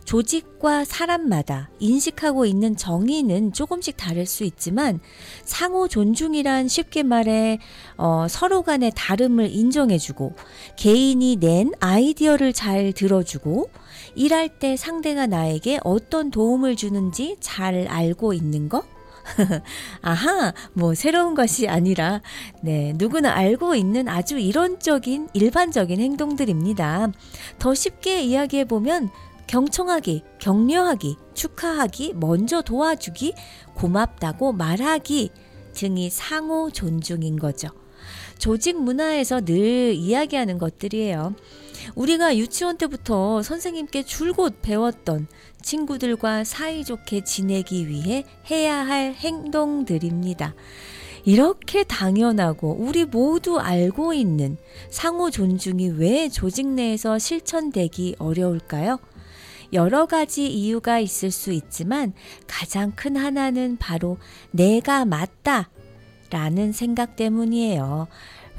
조직과 0.04 0.84
사람마다 0.84 1.70
인식하고 1.78 2.46
있는 2.46 2.76
정의는 2.76 3.52
조금씩 3.52 3.96
다를 3.96 4.26
수 4.26 4.44
있지만 4.44 5.00
상호 5.44 5.88
존중이란 5.88 6.68
쉽게 6.68 7.02
말해 7.02 7.58
어, 7.96 8.26
서로 8.28 8.62
간의 8.62 8.92
다름을 8.94 9.50
인정해주고 9.50 10.34
개인이 10.76 11.36
낸 11.36 11.72
아이디어를 11.80 12.52
잘 12.52 12.92
들어주고 12.92 13.70
일할 14.14 14.58
때 14.58 14.76
상대가 14.76 15.26
나에게 15.26 15.80
어떤 15.84 16.30
도움을 16.30 16.76
주는지 16.76 17.36
잘 17.40 17.86
알고 17.88 18.34
있는 18.34 18.68
거? 18.68 18.84
아하, 20.02 20.52
뭐 20.74 20.94
새로운 20.94 21.34
것이 21.34 21.68
아니라, 21.68 22.20
네, 22.62 22.92
누구나 22.96 23.34
알고 23.34 23.74
있는 23.74 24.08
아주 24.08 24.38
이론적인 24.38 25.30
일반적인 25.32 25.98
행동들입니다. 25.98 27.10
더 27.58 27.74
쉽게 27.74 28.22
이야기해 28.22 28.66
보면, 28.66 29.10
경청하기, 29.46 30.22
격려하기, 30.38 31.16
축하하기, 31.34 32.14
먼저 32.14 32.62
도와주기, 32.62 33.34
고맙다고 33.74 34.52
말하기 34.52 35.30
등이 35.74 36.10
상호 36.10 36.70
존중인 36.70 37.38
거죠. 37.38 37.68
조직 38.38 38.80
문화에서 38.80 39.40
늘 39.40 39.94
이야기하는 39.94 40.58
것들이에요. 40.58 41.34
우리가 41.94 42.36
유치원 42.36 42.78
때부터 42.78 43.42
선생님께 43.42 44.04
줄곧 44.04 44.60
배웠던 44.62 45.26
친구들과 45.62 46.44
사이좋게 46.44 47.24
지내기 47.24 47.88
위해 47.88 48.24
해야 48.50 48.86
할 48.86 49.14
행동들입니다. 49.14 50.54
이렇게 51.24 51.84
당연하고 51.84 52.76
우리 52.78 53.06
모두 53.06 53.58
알고 53.58 54.12
있는 54.12 54.58
상호 54.90 55.30
존중이 55.30 55.88
왜 55.96 56.28
조직 56.28 56.66
내에서 56.66 57.18
실천되기 57.18 58.16
어려울까요? 58.18 58.98
여러 59.72 60.06
가지 60.06 60.46
이유가 60.46 60.98
있을 60.98 61.30
수 61.30 61.52
있지만 61.52 62.12
가장 62.46 62.92
큰 62.94 63.16
하나는 63.16 63.76
바로 63.78 64.18
내가 64.50 65.04
맞다 65.04 65.70
라는 66.30 66.72
생각 66.72 67.16
때문이에요. 67.16 68.08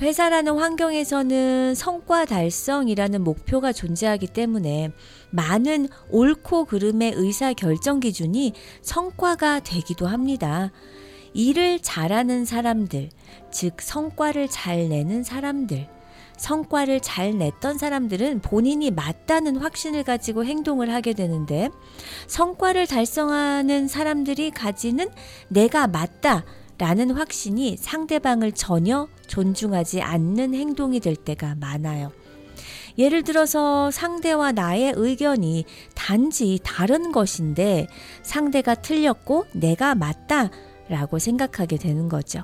회사라는 0.01 0.57
환경에서는 0.57 1.73
성과 1.73 2.25
달성이라는 2.25 3.23
목표가 3.23 3.71
존재하기 3.71 4.27
때문에 4.27 4.91
많은 5.31 5.87
옳고 6.09 6.65
그름의 6.65 7.13
의사 7.15 7.53
결정 7.53 8.01
기준이 8.01 8.53
성과가 8.81 9.61
되기도 9.61 10.07
합니다. 10.07 10.71
일을 11.33 11.79
잘하는 11.79 12.45
사람들, 12.45 13.09
즉 13.51 13.81
성과를 13.81 14.47
잘 14.49 14.89
내는 14.89 15.23
사람들, 15.23 15.87
성과를 16.38 17.00
잘 17.00 17.38
냈던 17.38 17.78
사람들은 17.78 18.41
본인이 18.41 18.91
맞다는 18.91 19.58
확신을 19.58 20.04
가지고 20.04 20.45
행동을 20.45 20.93
하게 20.93 21.13
되는데 21.13 21.69
성과를 22.28 22.88
달성하는 22.88 23.88
사람들이 23.88 24.52
가지는 24.52 25.10
내가 25.48 25.88
맞다 25.88 26.43
라는 26.78 27.12
확신이 27.12 27.78
상대방을 27.78 28.52
전혀 28.52 29.08
존중하지 29.28 30.02
않는 30.02 30.54
행동이 30.54 31.00
될 31.00 31.15
때가 31.15 31.56
많아요. 31.56 32.12
예를 32.98 33.24
들어서 33.24 33.91
상대와 33.91 34.54
나의 34.54 34.93
의견이 34.95 35.65
단지 35.95 36.60
다른 36.63 37.12
것인데 37.12 37.88
상대가 38.24 38.76
틀렸고 38.76 39.45
내가 39.54 39.95
맞다 39.95 40.50
라고 40.88 41.19
생각하게 41.19 41.78
되는 41.78 42.10
거죠. 42.10 42.41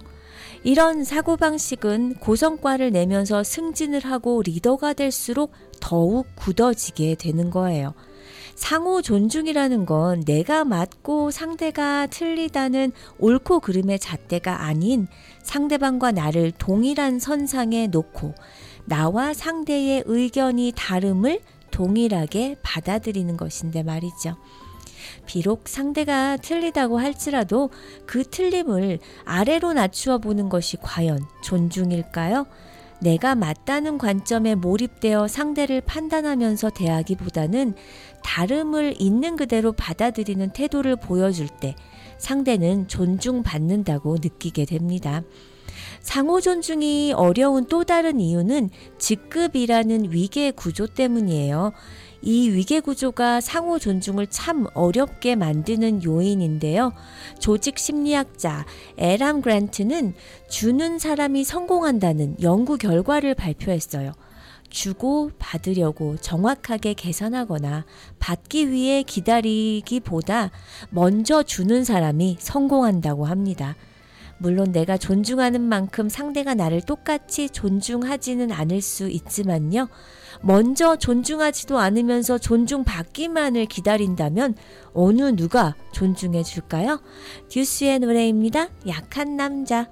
이런 0.64 1.04
사고방식은 1.04 2.16
고성과를 2.16 2.92
내면서 2.92 3.44
승진을 3.44 4.02
하고 4.02 4.44
리더가 4.44 4.94
될수록 4.94 5.52
더욱 5.80 6.28
굳어지게 6.36 7.16
되는 7.16 7.50
거예요. 7.50 7.94
상호 8.54 9.02
존중이라는 9.02 9.88
건 9.88 10.22
내가 10.24 10.64
맞고 10.64 11.32
상대가 11.32 12.06
틀리다는 12.06 12.92
옳고 13.18 13.60
그름의 13.62 13.98
잣대가 13.98 14.64
아닌 14.64 15.08
상대방과 15.42 16.12
나를 16.12 16.52
동일한 16.52 17.18
선상에 17.18 17.88
놓고 17.88 18.36
나와 18.86 19.34
상대의 19.34 20.04
의견이 20.06 20.74
다름을 20.76 21.42
동일하게 21.72 22.58
받아들이는 22.62 23.36
것인데 23.36 23.82
말이죠. 23.82 24.38
비록 25.26 25.68
상대가 25.68 26.38
틀리다고 26.38 27.00
할지라도 27.00 27.70
그 28.06 28.24
틀림을 28.24 29.00
아래로 29.26 29.74
낮추어 29.74 30.18
보는 30.18 30.50
것이 30.50 30.78
과연 30.82 31.20
존중일까요? 31.44 32.46
내가 33.02 33.34
맞다는 33.34 33.98
관점에 33.98 34.54
몰입되어 34.56 35.28
상대를 35.28 35.82
판단하면서 35.82 36.70
대하기보다는 36.70 37.74
다름을 38.24 38.96
있는 39.00 39.36
그대로 39.36 39.72
받아들이는 39.72 40.52
태도를 40.52 40.98
보여줄 40.98 41.48
때 41.48 41.76
상대는 42.20 42.88
존중받는다고 42.88 44.18
느끼게 44.22 44.66
됩니다. 44.66 45.24
상호 46.02 46.42
존중이 46.42 47.14
어려운 47.16 47.66
또 47.66 47.84
다른 47.84 48.20
이유는 48.20 48.70
직급이라는 49.00 50.12
위계 50.12 50.52
구조 50.52 50.86
때문이에요. 50.86 51.74
이 52.22 52.50
위계 52.50 52.80
구조가 52.80 53.42
상호 53.42 53.80
존중을 53.80 54.28
참 54.28 54.68
어렵게 54.74 55.36
만드는 55.36 56.04
요인인데요. 56.04 56.94
조직 57.40 57.80
심리학자 57.80 58.66
에람 58.98 59.42
그랜트는 59.42 60.14
주는 60.50 61.00
사람이 61.00 61.44
성공한다는 61.44 62.38
연구 62.42 62.78
결과를 62.78 63.34
발표했어요. 63.36 64.14
주고 64.70 65.32
받으려고 65.38 66.16
정확하게 66.18 66.94
계산하거나 66.94 67.86
받기 68.20 68.72
위해 68.72 69.04
기다리기보다 69.04 70.52
먼저 70.90 71.44
주는 71.44 71.84
사람이 71.84 72.38
성공한다고 72.40 73.26
합니다. 73.26 73.76
물론 74.38 74.72
내가 74.72 74.98
존중하는 74.98 75.62
만큼 75.62 76.10
상대가 76.10 76.56
나를 76.56 76.82
똑같이 76.82 77.48
존중하지는 77.50 78.52
않을 78.52 78.82
수 78.82 79.08
있지만요. 79.08 79.88
먼저 80.44 80.96
존중하지도 80.96 81.78
않으면서 81.78 82.38
존중받기만을 82.38 83.66
기다린다면 83.68 84.56
어느 84.94 85.36
누가 85.36 85.76
존중해 85.94 86.44
줄까요? 86.44 87.02
듀스의 87.50 88.00
노래입니다. 88.00 88.70
약한 88.88 89.36
남자. 89.36 89.88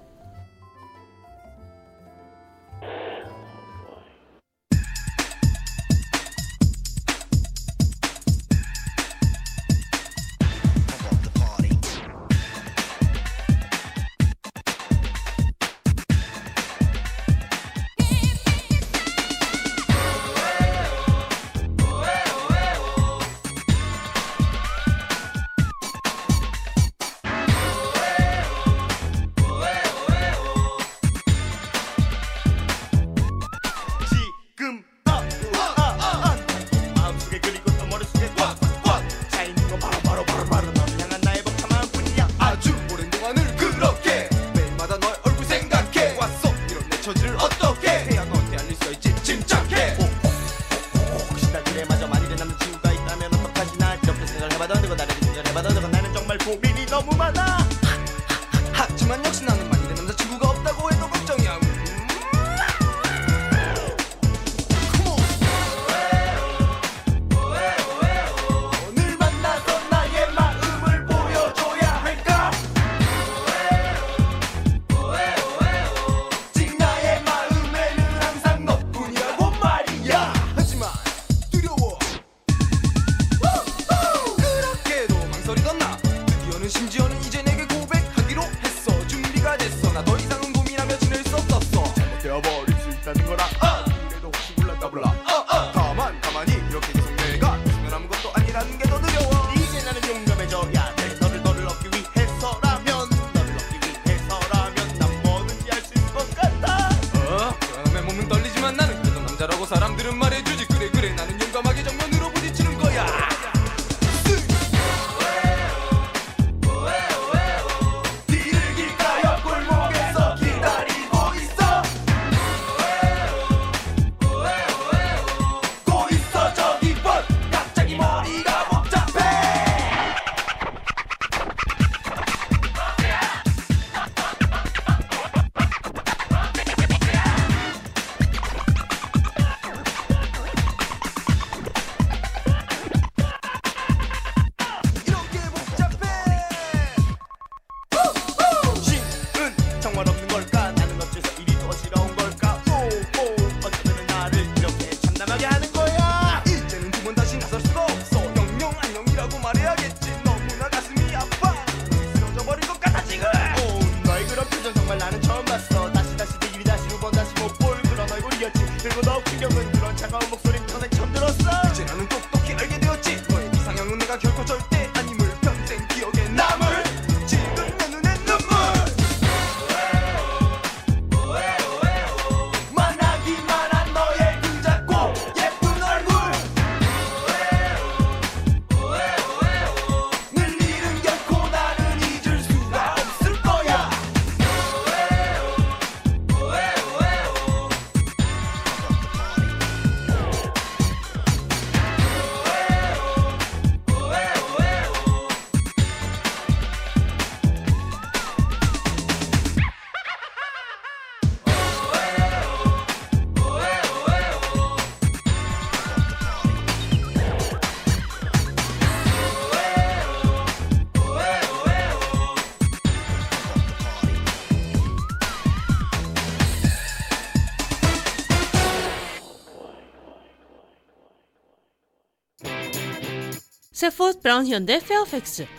세포드 233.80 234.12
브라운 234.22 234.46
현대 234.46 234.78
페어팩스. 234.82 235.59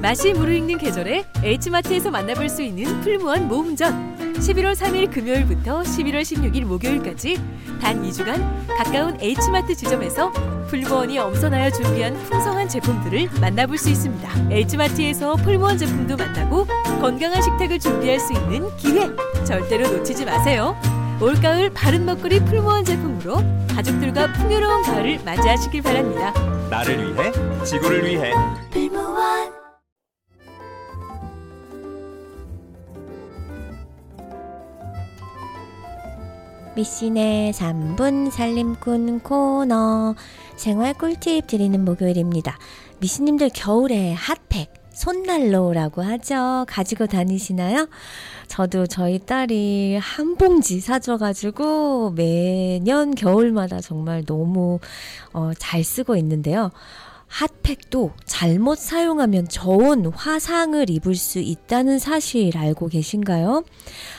맛이 0.00 0.32
무르익는 0.32 0.78
계절에 0.78 1.24
H마트에서 1.42 2.10
만나볼 2.10 2.48
수 2.48 2.62
있는 2.62 3.00
풀무원 3.00 3.48
모음전 3.48 4.16
11월 4.34 4.74
3일 4.74 5.12
금요일부터 5.12 5.80
11월 5.80 6.22
16일 6.22 6.64
목요일까지 6.64 7.40
단 7.80 8.02
2주간 8.02 8.66
가까운 8.68 9.18
H마트 9.20 9.74
지점에서 9.74 10.32
풀무원이 10.68 11.18
엄선하여 11.18 11.70
준비한 11.70 12.14
풍성한 12.24 12.68
제품들을 12.68 13.28
만나볼 13.40 13.76
수 13.78 13.90
있습니다. 13.90 14.50
H마트에서 14.50 15.34
풀무원 15.36 15.78
제품도 15.78 16.16
만나고 16.16 16.66
건강한 17.00 17.42
식탁을 17.42 17.78
준비할 17.80 18.20
수 18.20 18.32
있는 18.32 18.68
기회 18.76 19.08
절대로 19.44 19.88
놓치지 19.88 20.24
마세요. 20.24 20.76
올가을 21.20 21.70
바른 21.70 22.04
먹거리 22.04 22.38
풀무원 22.44 22.84
제품으로 22.84 23.42
가족들과 23.74 24.32
풍요로운 24.34 24.82
가을을 24.82 25.20
맞이하시길 25.24 25.82
바랍니다. 25.82 26.32
나를 26.70 27.14
위해 27.14 27.32
지구를 27.64 28.04
위해 28.04 28.32
풀무원 28.70 29.47
미신의 36.78 37.54
3분 37.54 38.30
살림꾼 38.30 39.18
코너 39.18 40.14
생활 40.54 40.94
꿀팁 40.94 41.48
드리는 41.48 41.84
목요일입니다. 41.84 42.56
미신님들 43.00 43.50
겨울에 43.52 44.12
핫팩 44.12 44.72
손난로라고 44.92 46.02
하죠. 46.02 46.66
가지고 46.68 47.08
다니시나요? 47.08 47.88
저도 48.46 48.86
저희 48.86 49.18
딸이 49.18 49.96
한 50.00 50.36
봉지 50.36 50.78
사줘가지고 50.78 52.12
매년 52.12 53.16
겨울마다 53.16 53.80
정말 53.80 54.24
너무 54.24 54.78
어, 55.32 55.50
잘 55.58 55.82
쓰고 55.82 56.14
있는데요. 56.14 56.70
핫팩도 57.28 58.12
잘못 58.24 58.78
사용하면 58.78 59.48
저온 59.48 60.06
화상을 60.06 60.88
입을 60.90 61.14
수 61.14 61.38
있다는 61.38 61.98
사실 61.98 62.56
알고 62.56 62.88
계신가요? 62.88 63.64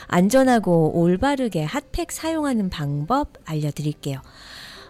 안전하고 0.06 0.98
올바르게 0.98 1.64
핫팩 1.64 2.12
사용하는 2.12 2.70
방법 2.70 3.34
알려드릴게요. 3.44 4.20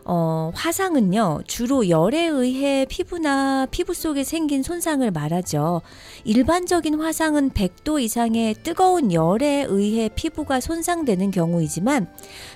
어, 0.04 0.50
화상은요, 0.54 1.42
주로 1.46 1.88
열에 1.88 2.26
의해 2.26 2.86
피부나 2.88 3.66
피부 3.70 3.92
속에 3.94 4.24
생긴 4.24 4.62
손상을 4.62 5.08
말하죠. 5.10 5.82
일반적인 6.24 7.00
화상은 7.00 7.50
100도 7.50 8.00
이상의 8.00 8.54
뜨거운 8.62 9.12
열에 9.12 9.66
의해 9.68 10.08
피부가 10.14 10.60
손상되는 10.60 11.30
경우이지만, 11.30 12.08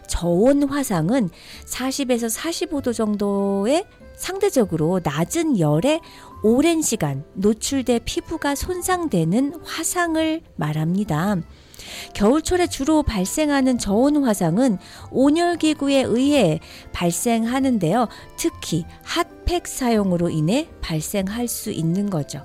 저온 0.08 0.68
화상은 0.68 1.30
40에서 1.66 2.34
45도 2.34 2.94
정도의 2.94 3.84
상대적으로 4.16 5.00
낮은 5.02 5.58
열에 5.58 6.00
오랜 6.42 6.82
시간 6.82 7.24
노출돼 7.34 8.00
피부가 8.04 8.54
손상되는 8.54 9.60
화상을 9.64 10.40
말합니다. 10.56 11.36
겨울철에 12.14 12.66
주로 12.66 13.02
발생하는 13.02 13.78
저온 13.78 14.24
화상은 14.24 14.78
온열기구에 15.10 16.02
의해 16.02 16.60
발생하는데요. 16.92 18.08
특히 18.36 18.84
핫팩 19.02 19.66
사용으로 19.66 20.30
인해 20.30 20.68
발생할 20.80 21.48
수 21.48 21.70
있는 21.70 22.10
거죠. 22.10 22.42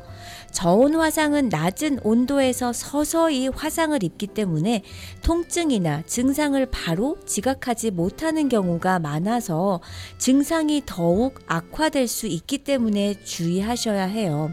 저온 0.59 0.93
화상은 0.95 1.47
낮은 1.47 1.99
온도에서 2.03 2.73
서서히 2.73 3.47
화상을 3.47 4.03
입기 4.03 4.27
때문에 4.27 4.83
통증이나 5.21 6.03
증상을 6.05 6.65
바로 6.65 7.17
지각하지 7.25 7.91
못하는 7.91 8.49
경우가 8.49 8.99
많아서 8.99 9.79
증상이 10.17 10.83
더욱 10.85 11.39
악화될 11.47 12.09
수 12.09 12.27
있기 12.27 12.57
때문에 12.65 13.23
주의하셔야 13.23 14.03
해요. 14.03 14.51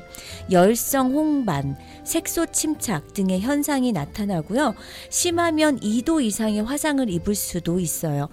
열성 0.53 1.13
홍반, 1.13 1.77
색소 2.05 2.53
침착 2.53 3.13
등의 3.13 3.41
현상이 3.41 3.91
나타나고요. 3.91 4.77
심하면 5.11 5.81
2도 5.81 6.23
이상의 6.23 6.63
화상을 6.63 7.11
입을 7.11 7.35
수도 7.35 7.81
있어요. 7.81 8.29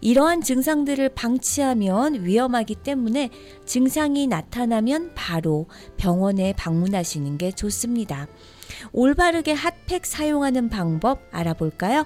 이러한 0.00 0.42
증상들을 0.42 1.10
방치하면 1.10 2.24
위험하기 2.24 2.76
때문에 2.76 3.30
증상이 3.64 4.26
나타나면 4.26 5.12
바로 5.14 5.66
병원에 5.96 6.52
방문하시는 6.54 7.38
게 7.38 7.52
좋습니다. 7.52 8.26
올바르게 8.92 9.52
핫팩 9.52 10.04
사용하는 10.04 10.68
방법 10.68 11.20
알아볼까요? 11.30 12.04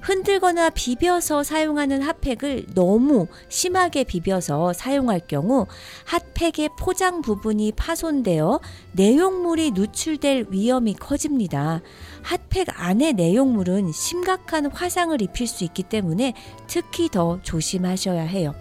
흔들거나 0.00 0.68
비벼서 0.70 1.42
사용하는 1.42 2.02
핫팩을 2.02 2.66
너무 2.74 3.26
심하게 3.48 4.04
비벼서 4.04 4.74
사용할 4.74 5.20
경우 5.26 5.66
핫팩의 6.04 6.70
포장 6.78 7.22
부분이 7.22 7.72
파손되어 7.72 8.60
내용물이 8.92 9.70
누출될 9.70 10.48
위험이 10.50 10.92
커집니다. 10.92 11.80
핫팩 12.24 12.68
안의 12.74 13.12
내용물은 13.12 13.92
심각한 13.92 14.66
화상을 14.66 15.20
입힐 15.20 15.46
수 15.46 15.62
있기 15.64 15.82
때문에 15.82 16.32
특히 16.66 17.08
더 17.08 17.38
조심하셔야 17.42 18.22
해요. 18.22 18.54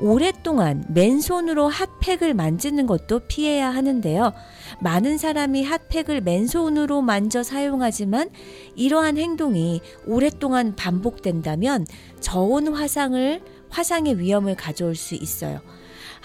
오랫동안 0.00 0.84
맨손으로 0.88 1.68
핫팩을 1.68 2.34
만지는 2.34 2.86
것도 2.86 3.20
피해야 3.28 3.70
하는데요. 3.70 4.32
많은 4.80 5.18
사람이 5.18 5.62
핫팩을 5.62 6.22
맨손으로 6.22 7.02
만져 7.02 7.42
사용하지만 7.42 8.30
이러한 8.74 9.18
행동이 9.18 9.80
오랫동안 10.06 10.74
반복된다면 10.74 11.86
저온 12.20 12.68
화상을 12.68 13.42
화상의 13.68 14.18
위험을 14.18 14.56
가져올 14.56 14.96
수 14.96 15.14
있어요. 15.14 15.60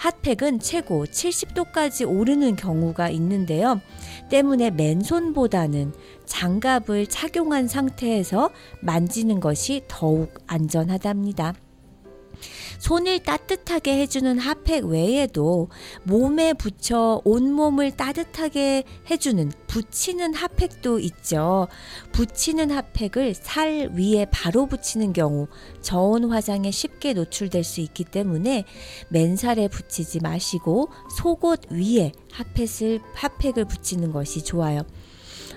핫팩은 0.02 0.58
최고 0.58 1.04
70도까지 1.04 2.08
오르는 2.08 2.56
경우가 2.56 3.08
있는데요. 3.10 3.80
때문에 4.30 4.72
맨손보다는 4.72 5.92
장갑을 6.26 7.06
착용한 7.06 7.68
상태에서 7.68 8.50
만지는 8.80 9.38
것이 9.38 9.84
더욱 9.86 10.34
안전하답니다. 10.48 11.54
손을 12.82 13.20
따뜻하게 13.20 14.00
해주는 14.00 14.40
핫팩 14.40 14.86
외에도 14.86 15.68
몸에 16.02 16.52
붙여 16.52 17.22
온몸을 17.24 17.92
따뜻하게 17.92 18.82
해주는 19.08 19.52
붙이는 19.68 20.34
핫팩도 20.34 20.98
있죠. 20.98 21.68
붙이는 22.10 22.72
핫팩을 22.72 23.34
살 23.34 23.92
위에 23.94 24.26
바로 24.32 24.66
붙이는 24.66 25.12
경우 25.12 25.46
저온 25.80 26.24
화상에 26.24 26.72
쉽게 26.72 27.12
노출될 27.12 27.62
수 27.62 27.80
있기 27.80 28.02
때문에 28.02 28.64
맨살에 29.10 29.68
붙이지 29.68 30.18
마시고 30.18 30.88
속옷 31.16 31.70
위에 31.70 32.10
핫팩을, 32.32 32.98
핫팩을 33.14 33.64
붙이는 33.66 34.10
것이 34.10 34.42
좋아요. 34.42 34.82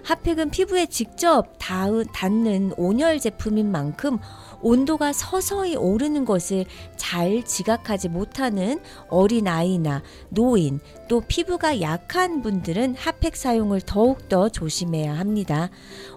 핫팩은 0.04 0.52
피부에 0.52 0.86
직접 0.86 1.58
닿는 1.58 2.74
온열 2.78 3.20
제품인 3.20 3.72
만큼 3.72 4.20
온도가 4.66 5.13
서서히 5.13 5.76
오르는 5.76 6.26
것을 6.26 6.66
잘 6.97 7.45
지각하지 7.45 8.09
못하는 8.09 8.80
어린 9.09 9.47
아이나 9.47 10.01
노인 10.30 10.80
또 11.07 11.22
피부가 11.22 11.82
약한 11.82 12.41
분들은 12.41 12.95
핫팩 12.95 13.36
사용을 13.36 13.82
더욱더 13.82 14.49
조심해야 14.49 15.13
합니다. 15.13 15.70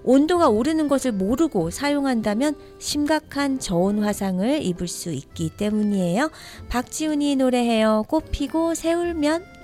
온도가 0.02 0.48
오르는 0.48 0.88
것을 0.88 1.12
모르고 1.12 1.68
사용한다면 1.68 2.54
심각한 2.78 3.60
저온 3.60 4.02
화상을 4.02 4.62
입을 4.62 4.88
수 4.88 5.12
있기 5.12 5.50
때문이에요. 5.50 6.30
박지훈이 6.70 7.36
노래해요. 7.36 8.04
꽃 8.08 8.30
피고 8.32 8.74
새울면 8.74 9.57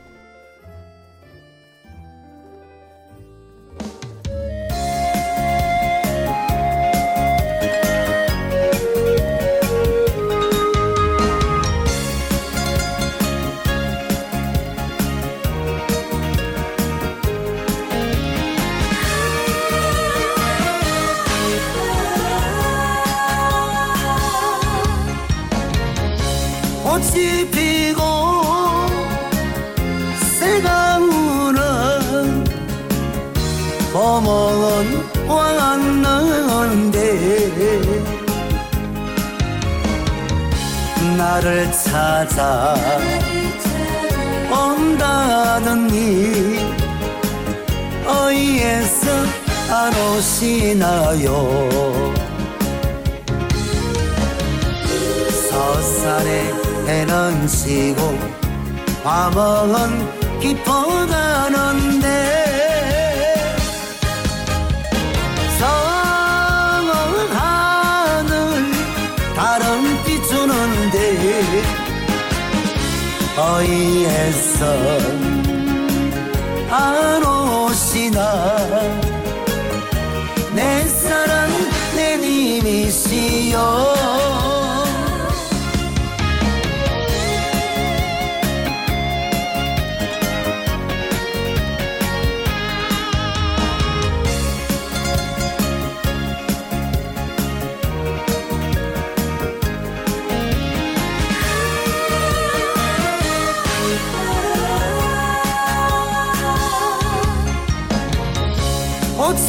나를 41.45 41.71
찾아 41.71 42.75
온다더니 44.51 45.93
어이에서 48.07 49.11
안 49.71 49.95
오시나요? 49.95 51.29
서산에 55.51 56.51
해는 56.87 57.47
지고 57.47 58.19
밤은 59.03 60.41
깊어가는데 60.41 62.54
어이에서 73.45 74.65
안 76.71 77.23
오시나? 77.23 78.19
내 80.55 80.83
사랑 80.89 81.51
내 81.95 82.17
님이시여 82.17 83.84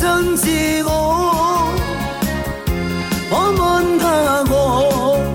옷은 0.06 0.36
지고 0.36 0.90
봄은 3.32 3.98
가고 3.98 5.34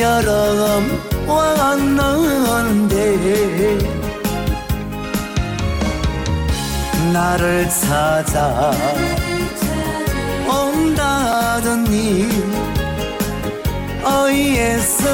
여름 0.00 0.98
왔는데 1.28 2.98
나를 7.12 7.68
찾아 7.68 8.72
온다더니 10.48 12.28
어이에서 14.02 15.04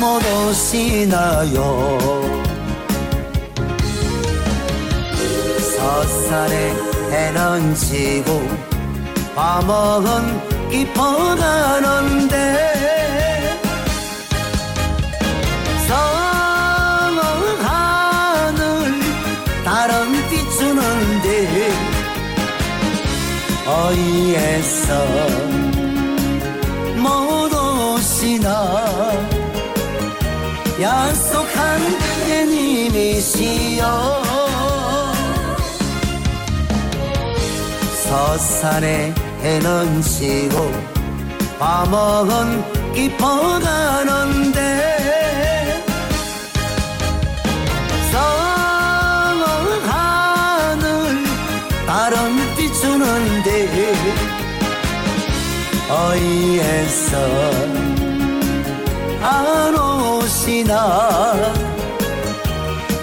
못 0.00 0.22
오시나요? 0.48 1.58
서산에 5.76 6.83
지고 7.74 8.42
밤은 9.34 10.70
깊어가는데 10.70 12.34
성은 15.86 17.18
하늘 17.62 19.00
다른 19.64 20.12
비추는데 20.28 21.28
어이에서 23.66 24.88
못 26.96 27.50
오시나 27.52 28.48
약속한 30.80 31.80
예님이시여 32.28 34.23
서산에 38.14 39.12
해는 39.42 40.00
지고 40.02 40.70
밤은 41.58 42.62
깊어가는데 42.94 44.58
성은 48.12 49.42
하늘 49.88 51.24
다른 51.86 52.54
비추는데 52.56 53.48
어이에서 55.90 57.18
안 59.22 59.74
오시나? 59.74 60.72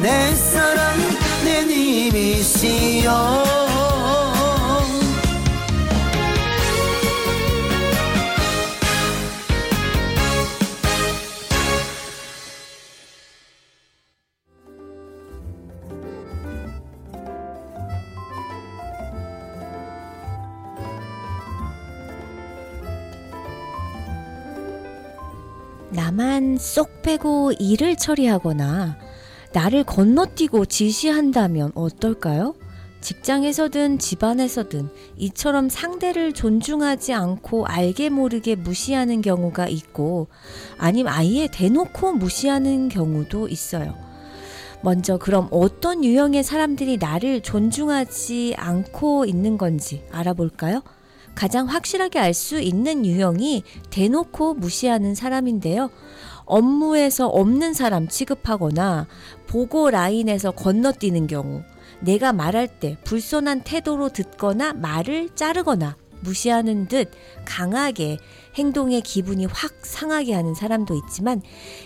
내 0.02 0.34
사랑 0.36 0.80
내 1.44 1.66
님이시여 1.66 3.41
나만 26.22 26.60
쏙 26.60 27.02
빼고 27.02 27.54
일을 27.58 27.96
처리하거나 27.96 28.96
나를 29.54 29.84
건너뛰고 29.84 30.66
지시한다면 30.66 31.72
어떨까요? 31.74 32.54
직장에서든 33.02 33.98
집안에서든 33.98 34.90
이처럼 35.18 35.68
상대를 35.68 36.34
존중하지 36.34 37.14
않고 37.14 37.66
알게 37.66 38.10
모르게 38.10 38.54
무시하는 38.56 39.24
경우가 39.24 39.68
있고 39.68 40.28
아니면 40.78 41.12
아예 41.12 41.48
대놓고 41.52 42.14
무시하는 42.14 42.88
경우도 42.88 43.48
있어요. 43.48 43.96
먼저 44.84 45.18
그럼 45.18 45.48
어떤 45.50 46.06
유형의 46.06 46.44
사람들이 46.44 46.98
나를 46.98 47.42
존중하지 47.42 48.54
않고 48.58 49.26
있는 49.26 49.58
건지 49.58 50.04
알아볼까요? 50.12 50.84
가장 51.34 51.68
확실하게 51.68 52.20
알 52.20 52.34
수 52.34 52.60
있는 52.60 53.06
유형이 53.06 53.64
대놓고 53.90 54.56
무시하는 54.56 55.16
사람인데요. 55.16 55.90
업무에서 56.52 57.28
없는 57.28 57.74
사람 57.74 58.10
취급하거나 58.10 59.08
보고 59.48 59.90
라인에서 59.90 60.52
건너뛰는 60.52 61.28
경우, 61.28 61.64
내가 62.02 62.34
말할 62.34 62.68
때 62.68 62.98
불손한 63.06 63.62
태도로 63.62 64.10
듣거나 64.10 64.74
말을 64.74 65.30
자르거나 65.34 65.96
무시하는 66.20 66.90
듯 66.90 67.10
강하게 67.46 68.18
행동의 68.56 69.00
기분이 69.00 69.46
확 69.46 69.72
상하게 69.84 70.34
하는 70.34 70.54
사람도 70.54 70.94
있지만 70.96 71.42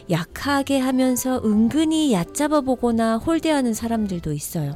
약하게 0.09 0.79
하면서 0.79 1.39
은근히 1.45 2.11
얕잡아 2.11 2.61
보거나 2.61 3.17
홀대하는 3.17 3.75
사람들도 3.75 4.33
있어요. 4.33 4.73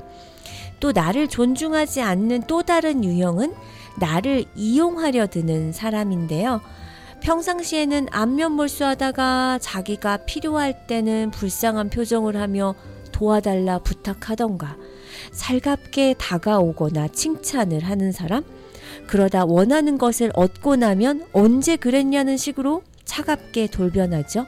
또 0.80 0.92
나를 0.92 1.28
존중하지 1.28 2.02
않는 2.02 2.44
또 2.46 2.62
다른 2.62 3.04
유형은 3.04 3.56
나를 3.98 4.46
이용하려 4.56 5.28
드는 5.28 5.74
사람인데요. 5.74 6.62
평상시에는 7.22 8.08
안면 8.12 8.54
몰수하다가 8.54 9.60
자기가 9.62 10.18
필요할 10.18 10.88
때는 10.88 11.32
불쌍한 11.32 11.90
표정을 11.90 12.38
하며 12.38 12.76
도와달라 13.12 13.80
부탁하던가 13.80 14.78
살갑게 15.32 16.16
다가오거나 16.18 17.10
칭찬을 17.10 17.84
하는 17.84 18.12
사람 18.12 18.44
그러다 19.08 19.46
원하는 19.46 19.98
것을 19.98 20.32
얻고 20.34 20.78
나면 20.78 21.28
언제 21.34 21.76
그랬냐는 21.76 22.38
식으로 22.38 22.84
차갑게 23.06 23.68
돌변하죠. 23.68 24.46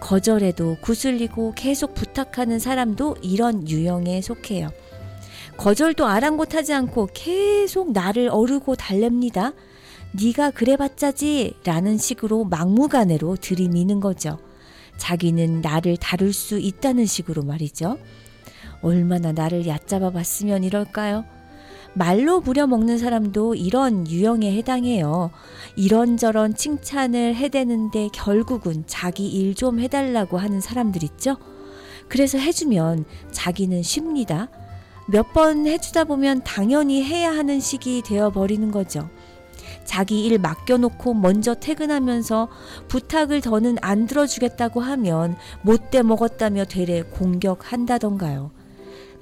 거절해도 0.00 0.78
구슬리고 0.80 1.52
계속 1.54 1.94
부탁하는 1.94 2.58
사람도 2.58 3.16
이런 3.22 3.68
유형에 3.68 4.20
속해요. 4.20 4.70
거절도 5.56 6.06
아랑곳하지 6.06 6.72
않고 6.72 7.10
계속 7.14 7.92
나를 7.92 8.28
어르고 8.28 8.74
달랩니다. 8.74 9.54
네가 10.14 10.50
그래봤자지 10.50 11.54
라는 11.64 11.98
식으로 11.98 12.44
막무가내로 12.44 13.36
들이미는 13.36 14.00
거죠. 14.00 14.38
자기는 14.96 15.60
나를 15.60 15.96
다룰 15.96 16.32
수 16.32 16.58
있다는 16.58 17.04
식으로 17.04 17.42
말이죠. 17.42 17.98
얼마나 18.80 19.32
나를 19.32 19.66
얕잡아 19.66 20.10
봤으면 20.10 20.62
이럴까요? 20.62 21.24
말로 21.94 22.40
부려먹는 22.40 22.98
사람도 22.98 23.54
이런 23.54 24.08
유형에 24.08 24.52
해당해요. 24.56 25.30
이런저런 25.76 26.54
칭찬을 26.54 27.34
해대는데 27.36 28.08
결국은 28.12 28.84
자기 28.86 29.28
일 29.28 29.54
좀 29.54 29.78
해달라고 29.80 30.38
하는 30.38 30.60
사람들 30.60 31.02
있죠? 31.04 31.36
그래서 32.08 32.38
해주면 32.38 33.04
자기는 33.32 33.82
쉽니다. 33.82 34.48
몇 35.08 35.32
번 35.32 35.66
해주다 35.66 36.04
보면 36.04 36.42
당연히 36.44 37.02
해야 37.04 37.30
하는 37.32 37.60
식이 37.60 38.02
되어버리는 38.06 38.70
거죠. 38.70 39.08
자기 39.84 40.24
일 40.24 40.38
맡겨놓고 40.38 41.14
먼저 41.14 41.54
퇴근하면서 41.54 42.48
부탁을 42.88 43.40
더는 43.40 43.76
안 43.80 44.06
들어주겠다고 44.06 44.80
하면 44.80 45.36
못돼 45.62 46.02
먹었다며 46.02 46.64
되레 46.64 47.02
공격한다던가요. 47.02 48.50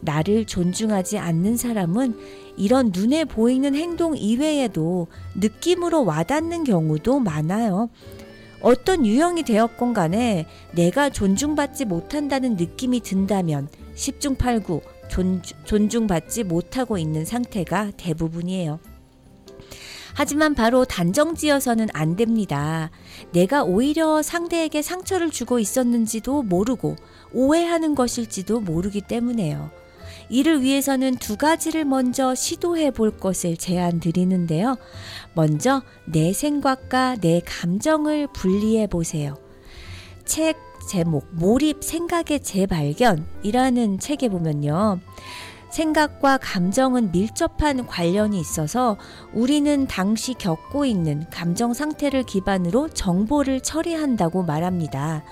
나를 0.02 0.46
존중하지 0.46 1.18
않는 1.18 1.56
사람은 1.56 2.18
이런 2.56 2.90
눈에 2.94 3.24
보이는 3.24 3.74
행동 3.74 4.16
이외에도 4.16 5.06
느낌으로 5.34 6.04
와닿는 6.04 6.64
경우도 6.64 7.20
많아요. 7.20 7.88
어떤 8.60 9.04
유형이 9.04 9.42
되었건 9.42 9.92
간에 9.92 10.46
내가 10.72 11.10
존중받지 11.10 11.84
못한다는 11.84 12.56
느낌이 12.56 13.00
든다면 13.00 13.68
10중 13.94 14.36
8구 14.36 14.82
존중받지 15.64 16.44
못하고 16.44 16.96
있는 16.96 17.24
상태가 17.24 17.90
대부분이에요. 17.96 18.78
하지만 20.14 20.54
바로 20.54 20.84
단정 20.84 21.34
지어서는 21.34 21.88
안 21.92 22.16
됩니다. 22.16 22.90
내가 23.32 23.62
오히려 23.64 24.22
상대에게 24.22 24.82
상처를 24.82 25.30
주고 25.30 25.58
있었는지도 25.58 26.42
모르고 26.42 26.96
오해하는 27.32 27.94
것일지도 27.94 28.60
모르기 28.60 29.00
때문에요. 29.00 29.70
이를 30.28 30.62
위해서는 30.62 31.16
두 31.16 31.36
가지를 31.36 31.84
먼저 31.84 32.34
시도해 32.34 32.92
볼 32.92 33.10
것을 33.10 33.56
제안 33.56 34.00
드리는데요. 34.00 34.76
먼저 35.34 35.82
내 36.06 36.32
생각과 36.32 37.16
내 37.20 37.40
감정을 37.44 38.28
분리해 38.28 38.86
보세요. 38.86 39.36
책 40.24 40.56
제목 40.88 41.26
몰입 41.32 41.84
생각의 41.84 42.40
재발견이라는 42.40 43.98
책에 43.98 44.28
보면요. 44.28 45.00
생각과 45.73 46.37
감정은 46.37 47.12
밀접한 47.12 47.87
관련이 47.87 48.39
있어서 48.39 48.99
우리는 49.33 49.87
당시 49.87 50.35
겪고 50.35 50.85
있는 50.85 51.25
감정 51.31 51.73
상태를 51.73 52.25
기반으로 52.25 52.91
정보를 52.91 53.61
처리한다고 53.62 54.43
말합니다. 54.43 55.25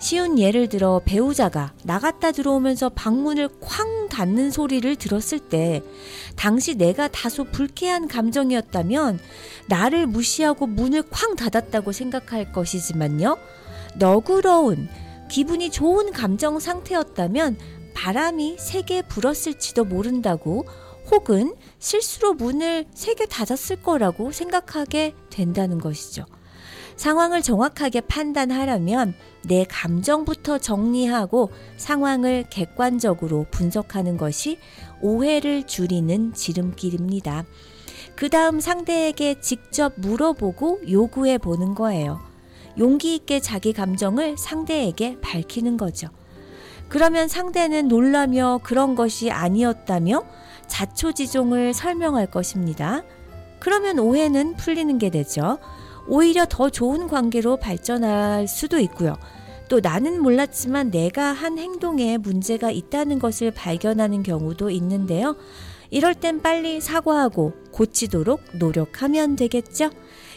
쉬운 0.00 0.38
예를 0.38 0.68
들어 0.68 1.00
배우자가 1.04 1.72
나갔다 1.84 2.32
들어오면서 2.32 2.90
방문을 2.90 3.48
쾅 3.60 4.08
닫는 4.08 4.50
소리를 4.50 4.96
들었을 4.96 5.38
때 5.38 5.80
당시 6.36 6.74
내가 6.74 7.08
다소 7.08 7.44
불쾌한 7.44 8.08
감정이었다면 8.08 9.18
나를 9.68 10.06
무시하고 10.06 10.66
문을 10.66 11.04
쾅 11.10 11.36
닫았다고 11.36 11.92
생각할 11.92 12.52
것이지만요. 12.52 13.38
너그러운 13.96 14.88
기분이 15.30 15.70
좋은 15.70 16.12
감정 16.12 16.58
상태였다면 16.58 17.56
바람이 17.94 18.56
세게 18.58 19.02
불었을지도 19.02 19.84
모른다고 19.84 20.66
혹은 21.10 21.54
실수로 21.78 22.34
문을 22.34 22.86
세게 22.94 23.26
닫았을 23.26 23.82
거라고 23.82 24.32
생각하게 24.32 25.14
된다는 25.30 25.78
것이죠. 25.78 26.24
상황을 26.96 27.42
정확하게 27.42 28.02
판단하려면 28.02 29.14
내 29.46 29.64
감정부터 29.68 30.58
정리하고 30.58 31.50
상황을 31.76 32.44
객관적으로 32.50 33.46
분석하는 33.50 34.16
것이 34.16 34.58
오해를 35.02 35.66
줄이는 35.66 36.32
지름길입니다. 36.34 37.44
그 38.14 38.30
다음 38.30 38.60
상대에게 38.60 39.40
직접 39.40 39.94
물어보고 39.96 40.82
요구해 40.88 41.38
보는 41.38 41.74
거예요. 41.74 42.20
용기 42.78 43.16
있게 43.16 43.40
자기 43.40 43.72
감정을 43.72 44.36
상대에게 44.38 45.20
밝히는 45.20 45.76
거죠. 45.76 46.08
그러면 46.94 47.26
상대는 47.26 47.88
놀라며 47.88 48.60
그런 48.62 48.94
것이 48.94 49.28
아니었다며 49.28 50.22
자초지종을 50.68 51.74
설명할 51.74 52.30
것입니다. 52.30 53.02
그러면 53.58 53.98
오해는 53.98 54.54
풀리는 54.54 54.96
게 54.98 55.10
되죠. 55.10 55.58
오히려 56.06 56.46
더 56.48 56.70
좋은 56.70 57.08
관계로 57.08 57.56
발전할 57.56 58.46
수도 58.46 58.78
있고요. 58.78 59.16
또 59.68 59.80
나는 59.80 60.22
몰랐지만 60.22 60.92
내가 60.92 61.32
한 61.32 61.58
행동에 61.58 62.16
문제가 62.16 62.70
있다는 62.70 63.18
것을 63.18 63.50
발견하는 63.50 64.22
경우도 64.22 64.70
있는데요. 64.70 65.34
이럴 65.90 66.14
땐 66.14 66.42
빨리 66.42 66.80
사과하고 66.80 67.54
고치도록 67.72 68.40
노력하면 68.60 69.34
되겠죠. 69.34 69.90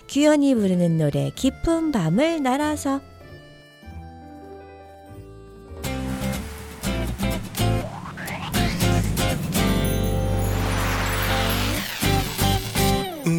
규현이 0.09 0.55
부르는 0.55 0.97
노래 0.97 1.31
깊은 1.35 1.91
밤을 1.91 2.41
날아서 2.41 3.01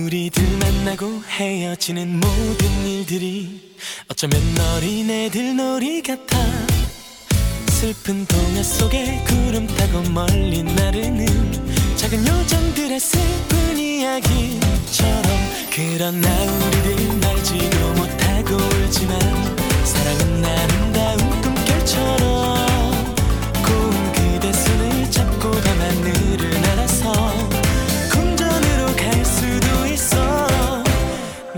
우리들 0.09 0.43
만나고 0.59 1.23
헤어지는 1.29 2.19
모든 2.19 2.87
일들이 2.87 3.75
어쩌면 4.11 4.41
어린애들 4.59 5.55
놀이 5.55 6.03
같아. 6.03 6.39
슬픈 7.73 8.25
동화 8.25 8.63
속에 8.63 9.23
구름 9.27 9.67
타고 9.67 10.01
멀리 10.09 10.63
나르는 10.63 11.27
작은 11.97 12.27
요정들의 12.27 12.99
슬픈 12.99 13.79
이야기처럼 13.79 15.25
그러나 15.75 16.29
우리들 16.43 17.29
알지도 17.29 17.93
못하고 17.93 18.57
울지만 18.57 19.21
사랑은 19.85 20.43
아름다운 20.43 21.43
꿈결처럼 21.43 22.28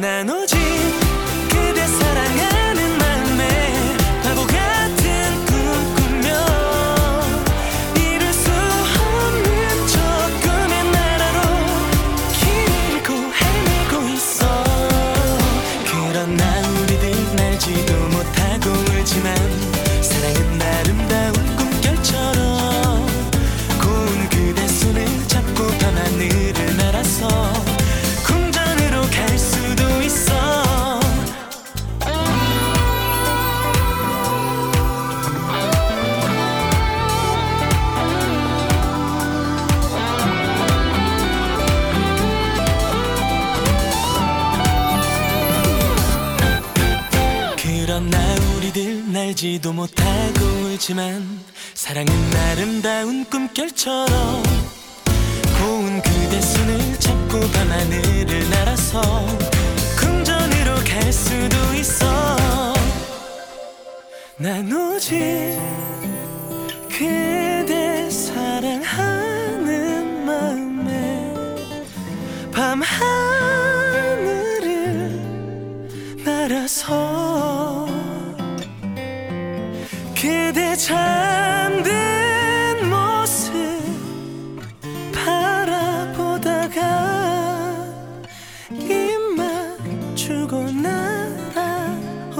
난 0.01 0.31
오직 0.31 0.70
날지도 49.41 49.73
못하고 49.73 50.45
울지만 50.65 51.41
사랑은 51.73 52.13
아름다운 52.37 53.25
꿈결처럼 53.25 54.43
그대 56.03 56.41
손을 56.41 56.99
잡고 56.99 57.41
밤하늘을 57.41 58.51
날아서 58.51 59.01
궁전으로 59.99 60.75
갈 60.85 61.11
수도 61.11 61.57
있어. 61.75 62.75
난 64.37 64.71
오직 64.73 65.17
그대 66.91 68.11
사랑하는 68.11 69.65
마음에 70.27 71.33
밤하늘을 72.53 73.01
날아서 76.25 77.20
그대 80.71 80.77
잠든 80.77 81.89
모습 82.89 83.51
바라보다가 85.13 86.79
입만 88.71 90.15
주고 90.15 90.63
날아오고파. 90.71 92.31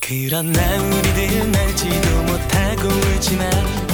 그런 0.00 0.52
나 0.52 0.60
우리들 0.76 1.52
날지도 1.52 2.22
못하고 2.22 2.88
울지만 2.88 3.85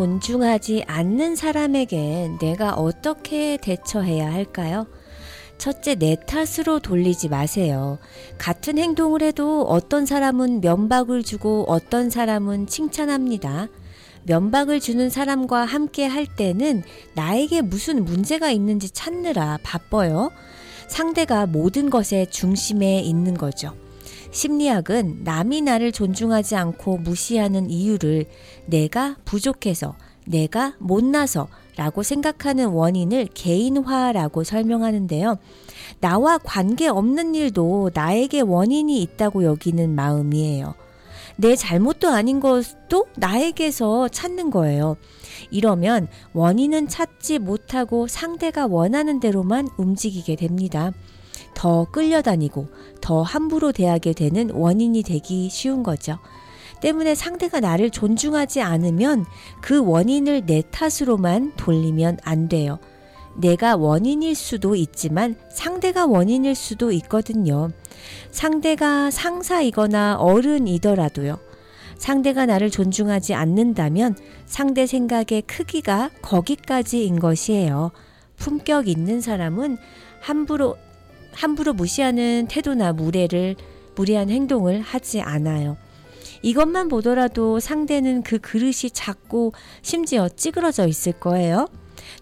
존중하지 0.00 0.84
않는 0.86 1.36
사람에겐 1.36 2.38
내가 2.38 2.72
어떻게 2.72 3.58
대처해야 3.58 4.32
할까요? 4.32 4.86
첫째, 5.58 5.94
내 5.94 6.16
탓으로 6.16 6.78
돌리지 6.78 7.28
마세요. 7.28 7.98
같은 8.38 8.78
행동을 8.78 9.20
해도 9.20 9.60
어떤 9.68 10.06
사람은 10.06 10.62
면박을 10.62 11.22
주고 11.22 11.66
어떤 11.68 12.08
사람은 12.08 12.66
칭찬합니다. 12.66 13.68
면박을 14.22 14.80
주는 14.80 15.10
사람과 15.10 15.66
함께 15.66 16.06
할 16.06 16.24
때는 16.24 16.82
나에게 17.12 17.60
무슨 17.60 18.06
문제가 18.06 18.50
있는지 18.50 18.88
찾느라 18.88 19.58
바빠요. 19.62 20.30
상대가 20.88 21.44
모든 21.44 21.90
것의 21.90 22.30
중심에 22.30 23.00
있는 23.00 23.34
거죠. 23.34 23.74
심리학은 24.30 25.24
남이 25.24 25.62
나를 25.62 25.92
존중하지 25.92 26.56
않고 26.56 26.98
무시하는 26.98 27.70
이유를 27.70 28.26
내가 28.66 29.16
부족해서, 29.24 29.96
내가 30.26 30.74
못나서 30.78 31.48
라고 31.76 32.02
생각하는 32.02 32.68
원인을 32.68 33.28
개인화라고 33.32 34.44
설명하는데요. 34.44 35.38
나와 36.00 36.38
관계 36.38 36.88
없는 36.88 37.34
일도 37.34 37.90
나에게 37.94 38.40
원인이 38.42 39.02
있다고 39.02 39.44
여기는 39.44 39.94
마음이에요. 39.94 40.74
내 41.36 41.56
잘못도 41.56 42.08
아닌 42.08 42.38
것도 42.38 43.06
나에게서 43.16 44.08
찾는 44.08 44.50
거예요. 44.50 44.96
이러면 45.50 46.08
원인은 46.34 46.88
찾지 46.88 47.38
못하고 47.38 48.06
상대가 48.06 48.66
원하는 48.66 49.20
대로만 49.20 49.68
움직이게 49.78 50.36
됩니다. 50.36 50.92
더 51.60 51.84
끌려다니고 51.84 52.68
더 53.02 53.20
함부로 53.20 53.70
대하게 53.70 54.14
되는 54.14 54.50
원인이 54.50 55.02
되기 55.02 55.50
쉬운 55.50 55.82
거죠. 55.82 56.18
때문에 56.80 57.14
상대가 57.14 57.60
나를 57.60 57.90
존중하지 57.90 58.62
않으면 58.62 59.26
그 59.60 59.84
원인을 59.84 60.46
내 60.46 60.62
탓으로만 60.70 61.52
돌리면 61.58 62.16
안 62.22 62.48
돼요. 62.48 62.78
내가 63.36 63.76
원인일 63.76 64.34
수도 64.36 64.74
있지만 64.74 65.36
상대가 65.50 66.06
원인일 66.06 66.54
수도 66.54 66.92
있거든요. 66.92 67.70
상대가 68.30 69.10
상사이거나 69.10 70.16
어른이더라도요. 70.16 71.38
상대가 71.98 72.46
나를 72.46 72.70
존중하지 72.70 73.34
않는다면 73.34 74.16
상대 74.46 74.86
생각의 74.86 75.42
크기가 75.42 76.08
거기까지인 76.22 77.20
것이에요. 77.20 77.90
품격 78.36 78.88
있는 78.88 79.20
사람은 79.20 79.76
함부로 80.22 80.78
함부로 81.32 81.72
무시하는 81.72 82.46
태도나 82.48 82.92
무례를 82.92 83.56
무례한 83.96 84.30
행동을 84.30 84.80
하지 84.80 85.20
않아요. 85.20 85.76
이것만 86.42 86.88
보더라도 86.88 87.60
상대는 87.60 88.22
그 88.22 88.38
그릇이 88.38 88.90
작고 88.92 89.52
심지어 89.82 90.28
찌그러져 90.28 90.86
있을 90.86 91.12
거예요. 91.12 91.68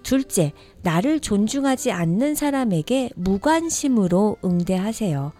둘째, 0.03 0.53
나를 0.83 1.21
존중하지 1.21 1.93
않는 1.93 2.35
사람에게 2.35 3.11
무관심으로 3.15 4.39
응대하세요. 4.45 5.33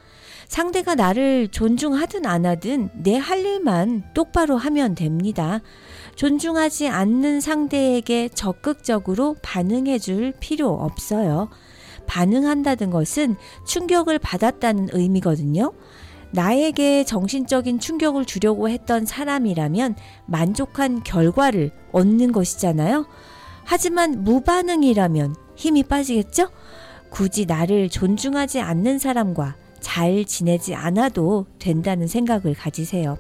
상대가 0.49 0.95
나를 0.95 1.49
존중하든 1.49 2.25
안 2.25 2.47
하든 2.47 2.91
내 3.03 3.19
할 3.19 3.45
일만 3.45 4.05
똑바로 4.15 4.57
하면 4.57 4.95
됩니다. 4.95 5.61
존중하지 6.17 6.89
않는 6.89 7.41
상대에게 7.41 8.31
적극적으로 8.31 9.37
반응해 9.43 9.99
줄 9.99 10.33
필요 10.41 10.71
없어요. 10.71 11.51
반응한다는 12.09 12.91
것은 12.91 13.37
충격을 13.65 14.19
받았다는 14.19 14.89
의미거든요. 14.93 15.73
나에게 16.33 17.05
정신적인 17.05 17.79
충격을 17.79 18.25
주려고 18.25 18.69
했던 18.69 19.07
사람이라면 19.07 19.95
만족한 20.27 21.05
결과를 21.05 21.71
얻는 21.93 22.33
것이잖아요. 22.33 23.07
하지만 23.65 24.25
무반응이라면 24.25 25.37
힘이 25.55 25.85
빠지겠죠? 25.85 26.49
굳이 27.11 27.47
나를 27.47 27.89
존중하지 27.89 28.61
않는 28.61 28.99
사람과 28.99 29.57
잘 29.81 30.25
지내지 30.25 30.75
않아도 30.75 31.47
된다는 31.59 32.07
생각을 32.07 32.55
가지세요. 32.55 33.17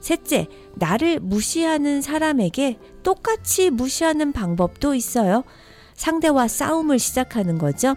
셋째, 0.00 0.46
나를 0.74 1.18
무시하는 1.20 2.02
사람에게 2.02 2.78
똑같이 3.02 3.70
무시하는 3.70 4.32
방법도 4.32 4.94
있어요. 4.94 5.44
상대와 5.98 6.48
싸움을 6.48 6.98
시작하는 6.98 7.58
거죠. 7.58 7.96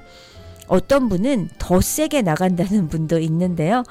어떤 0.67 1.07
분은 1.07 1.49
더 1.57 1.79
세게 1.79 2.23
나간다는 2.23 2.89
분도 2.89 3.19
있는데요. 3.19 3.83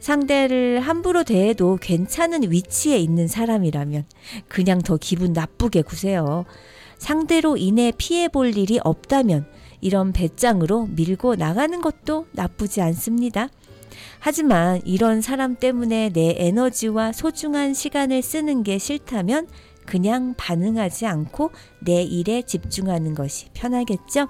상대를 0.00 0.80
함부로 0.80 1.22
대해도 1.22 1.78
괜찮은 1.80 2.50
위치에 2.50 2.96
있는 2.96 3.28
사람이라면 3.28 4.04
그냥 4.48 4.80
더 4.80 4.96
기분 4.96 5.32
나쁘게 5.32 5.82
구세요. 5.82 6.44
상대로 6.98 7.56
인해 7.56 7.92
피해 7.96 8.28
볼 8.28 8.56
일이 8.56 8.80
없다면 8.82 9.46
이런 9.80 10.12
배짱으로 10.12 10.86
밀고 10.90 11.36
나가는 11.36 11.80
것도 11.80 12.26
나쁘지 12.32 12.80
않습니다. 12.80 13.48
하지만 14.18 14.80
이런 14.84 15.20
사람 15.20 15.56
때문에 15.56 16.10
내 16.10 16.36
에너지와 16.38 17.12
소중한 17.12 17.74
시간을 17.74 18.22
쓰는 18.22 18.62
게 18.62 18.78
싫다면 18.78 19.48
그냥 19.86 20.34
반응하지 20.36 21.06
않고 21.06 21.50
내 21.80 22.02
일에 22.02 22.42
집중하는 22.42 23.14
것이 23.14 23.46
편하겠죠? 23.54 24.28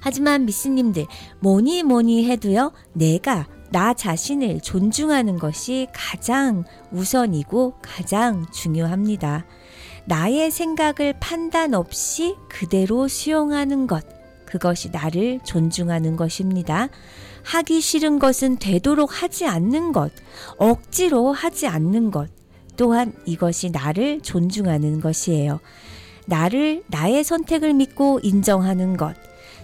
하지만 0.00 0.46
미스님들, 0.46 1.06
뭐니 1.40 1.82
뭐니 1.82 2.26
해도요, 2.30 2.72
내가 2.92 3.46
나 3.70 3.94
자신을 3.94 4.60
존중하는 4.60 5.38
것이 5.38 5.86
가장 5.92 6.64
우선이고 6.90 7.74
가장 7.82 8.50
중요합니다. 8.50 9.46
나의 10.06 10.50
생각을 10.50 11.14
판단 11.20 11.74
없이 11.74 12.36
그대로 12.48 13.06
수용하는 13.06 13.86
것. 13.86 14.04
그것이 14.44 14.90
나를 14.90 15.38
존중하는 15.44 16.16
것입니다. 16.16 16.88
하기 17.44 17.80
싫은 17.80 18.18
것은 18.18 18.56
되도록 18.56 19.22
하지 19.22 19.46
않는 19.46 19.92
것, 19.92 20.12
억지로 20.58 21.32
하지 21.32 21.68
않는 21.68 22.10
것. 22.10 22.39
또한 22.80 23.12
이것이 23.26 23.68
나를 23.68 24.22
존중하는 24.22 25.02
것이에요. 25.02 25.60
나를 26.24 26.82
나의 26.86 27.24
선택을 27.24 27.74
믿고 27.74 28.20
인정하는 28.22 28.96
것, 28.96 29.14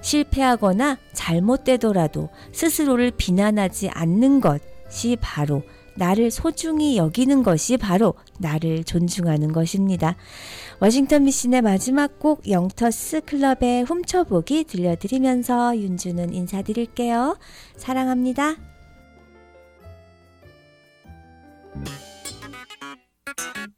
실패하거나 0.02 0.98
잘못되더라도 1.14 2.28
스스로를 2.52 3.12
비난하지 3.16 3.88
않는 3.88 4.42
것이 4.42 5.16
바로 5.18 5.62
나를 5.94 6.30
소중히 6.30 6.98
여기는 6.98 7.42
것이 7.42 7.78
바로 7.78 8.12
나를 8.38 8.84
존중하는 8.84 9.50
것입니다. 9.54 10.14
워싱턴 10.78 11.24
미신의 11.24 11.62
마지막 11.62 12.18
곡 12.18 12.46
영터스 12.46 13.22
클럽의 13.22 13.84
훔쳐보기 13.84 14.64
들려드리면서 14.64 15.78
윤주는 15.78 16.34
인사드릴게요. 16.34 17.38
사랑합니다. 17.78 18.56
Thank 23.26 23.56
you. 23.56 23.75